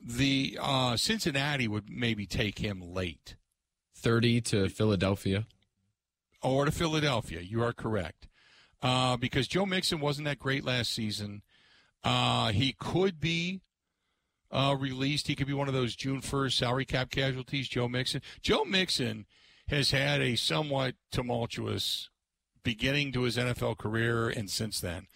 [0.00, 3.36] the uh, Cincinnati would maybe take him late
[3.96, 5.46] 30 to Philadelphia.
[6.42, 7.40] or to Philadelphia.
[7.40, 8.28] You are correct.
[8.82, 11.40] Uh, because Joe Mixon wasn't that great last season.
[12.02, 13.62] Uh, he could be
[14.50, 15.26] uh, released.
[15.26, 18.20] He could be one of those June 1st salary cap casualties, Joe Mixon.
[18.42, 19.24] Joe Mixon
[19.68, 22.10] has had a somewhat tumultuous
[22.64, 25.06] beginning to his NFL career and since then.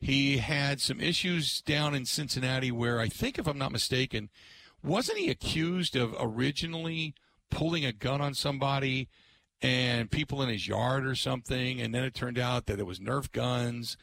[0.00, 4.30] He had some issues down in Cincinnati where I think, if I'm not mistaken,
[4.82, 7.14] wasn't he accused of originally
[7.50, 9.08] pulling a gun on somebody
[9.60, 11.80] and people in his yard or something?
[11.80, 13.98] And then it turned out that it was Nerf guns.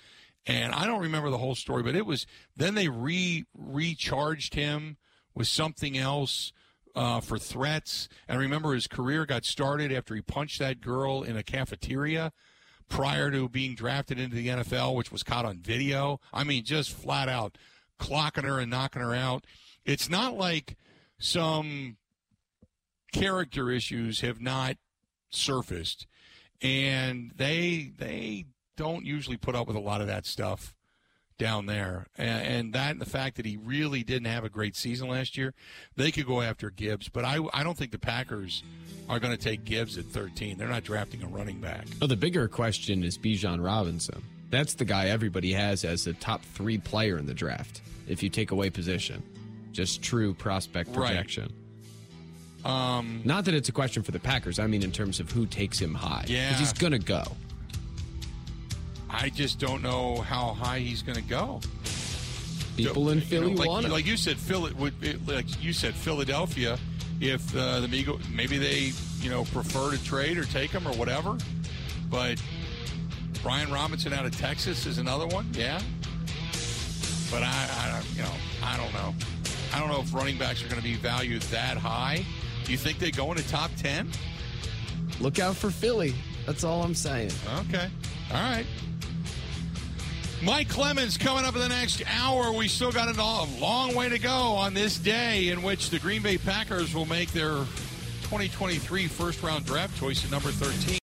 [0.45, 4.97] And I don't remember the whole story, but it was then they re recharged him
[5.33, 6.53] with something else
[6.95, 8.07] uh, for threats.
[8.27, 12.31] And I remember, his career got started after he punched that girl in a cafeteria
[12.89, 16.19] prior to being drafted into the NFL, which was caught on video.
[16.33, 17.57] I mean, just flat out
[17.99, 19.45] clocking her and knocking her out.
[19.85, 20.77] It's not like
[21.19, 21.97] some
[23.11, 24.77] character issues have not
[25.29, 26.07] surfaced,
[26.61, 30.75] and they they don't usually put up with a lot of that stuff
[31.37, 32.07] down there.
[32.17, 35.37] And, and that and the fact that he really didn't have a great season last
[35.37, 35.53] year,
[35.95, 37.09] they could go after Gibbs.
[37.09, 38.63] But I, I don't think the Packers
[39.09, 40.57] are going to take Gibbs at 13.
[40.57, 41.85] They're not drafting a running back.
[42.01, 44.21] Oh, the bigger question is Bijan Robinson.
[44.49, 47.81] That's the guy everybody has as the top three player in the draft.
[48.07, 49.21] If you take away position,
[49.73, 51.07] just true prospect Right.
[51.09, 51.53] projection.
[52.65, 54.59] Um, Not that it's a question for the Packers.
[54.59, 56.25] I mean, in terms of who takes him high.
[56.27, 56.47] Yeah.
[56.49, 57.23] Because he's going to go.
[59.09, 61.61] I just don't know how high he's going to go.
[62.75, 63.91] People in You know, Philly like, want him.
[63.91, 66.77] like you said, Phil, would it, like you said, Philadelphia.
[67.19, 68.91] If uh, the Migo, maybe they
[69.21, 71.35] you know prefer to trade or take him or whatever,
[72.11, 72.39] but
[73.41, 75.47] Brian Robinson out of Texas is another one.
[75.53, 75.81] Yeah,
[77.31, 78.33] but I, I don't- you know
[78.63, 79.15] I don't know.
[79.73, 82.23] I don't know if running backs are going to be valued that high.
[82.65, 84.09] Do you think they go into top ten?
[85.19, 86.13] look out for Philly.
[86.45, 87.31] That's all I'm saying.
[87.61, 87.89] Okay.
[88.31, 88.65] All right.
[90.43, 92.51] Mike Clemens coming up in the next hour.
[92.51, 96.21] We still got a long way to go on this day in which the Green
[96.21, 97.55] Bay Packers will make their
[98.23, 100.99] 2023 first round draft choice at number 13.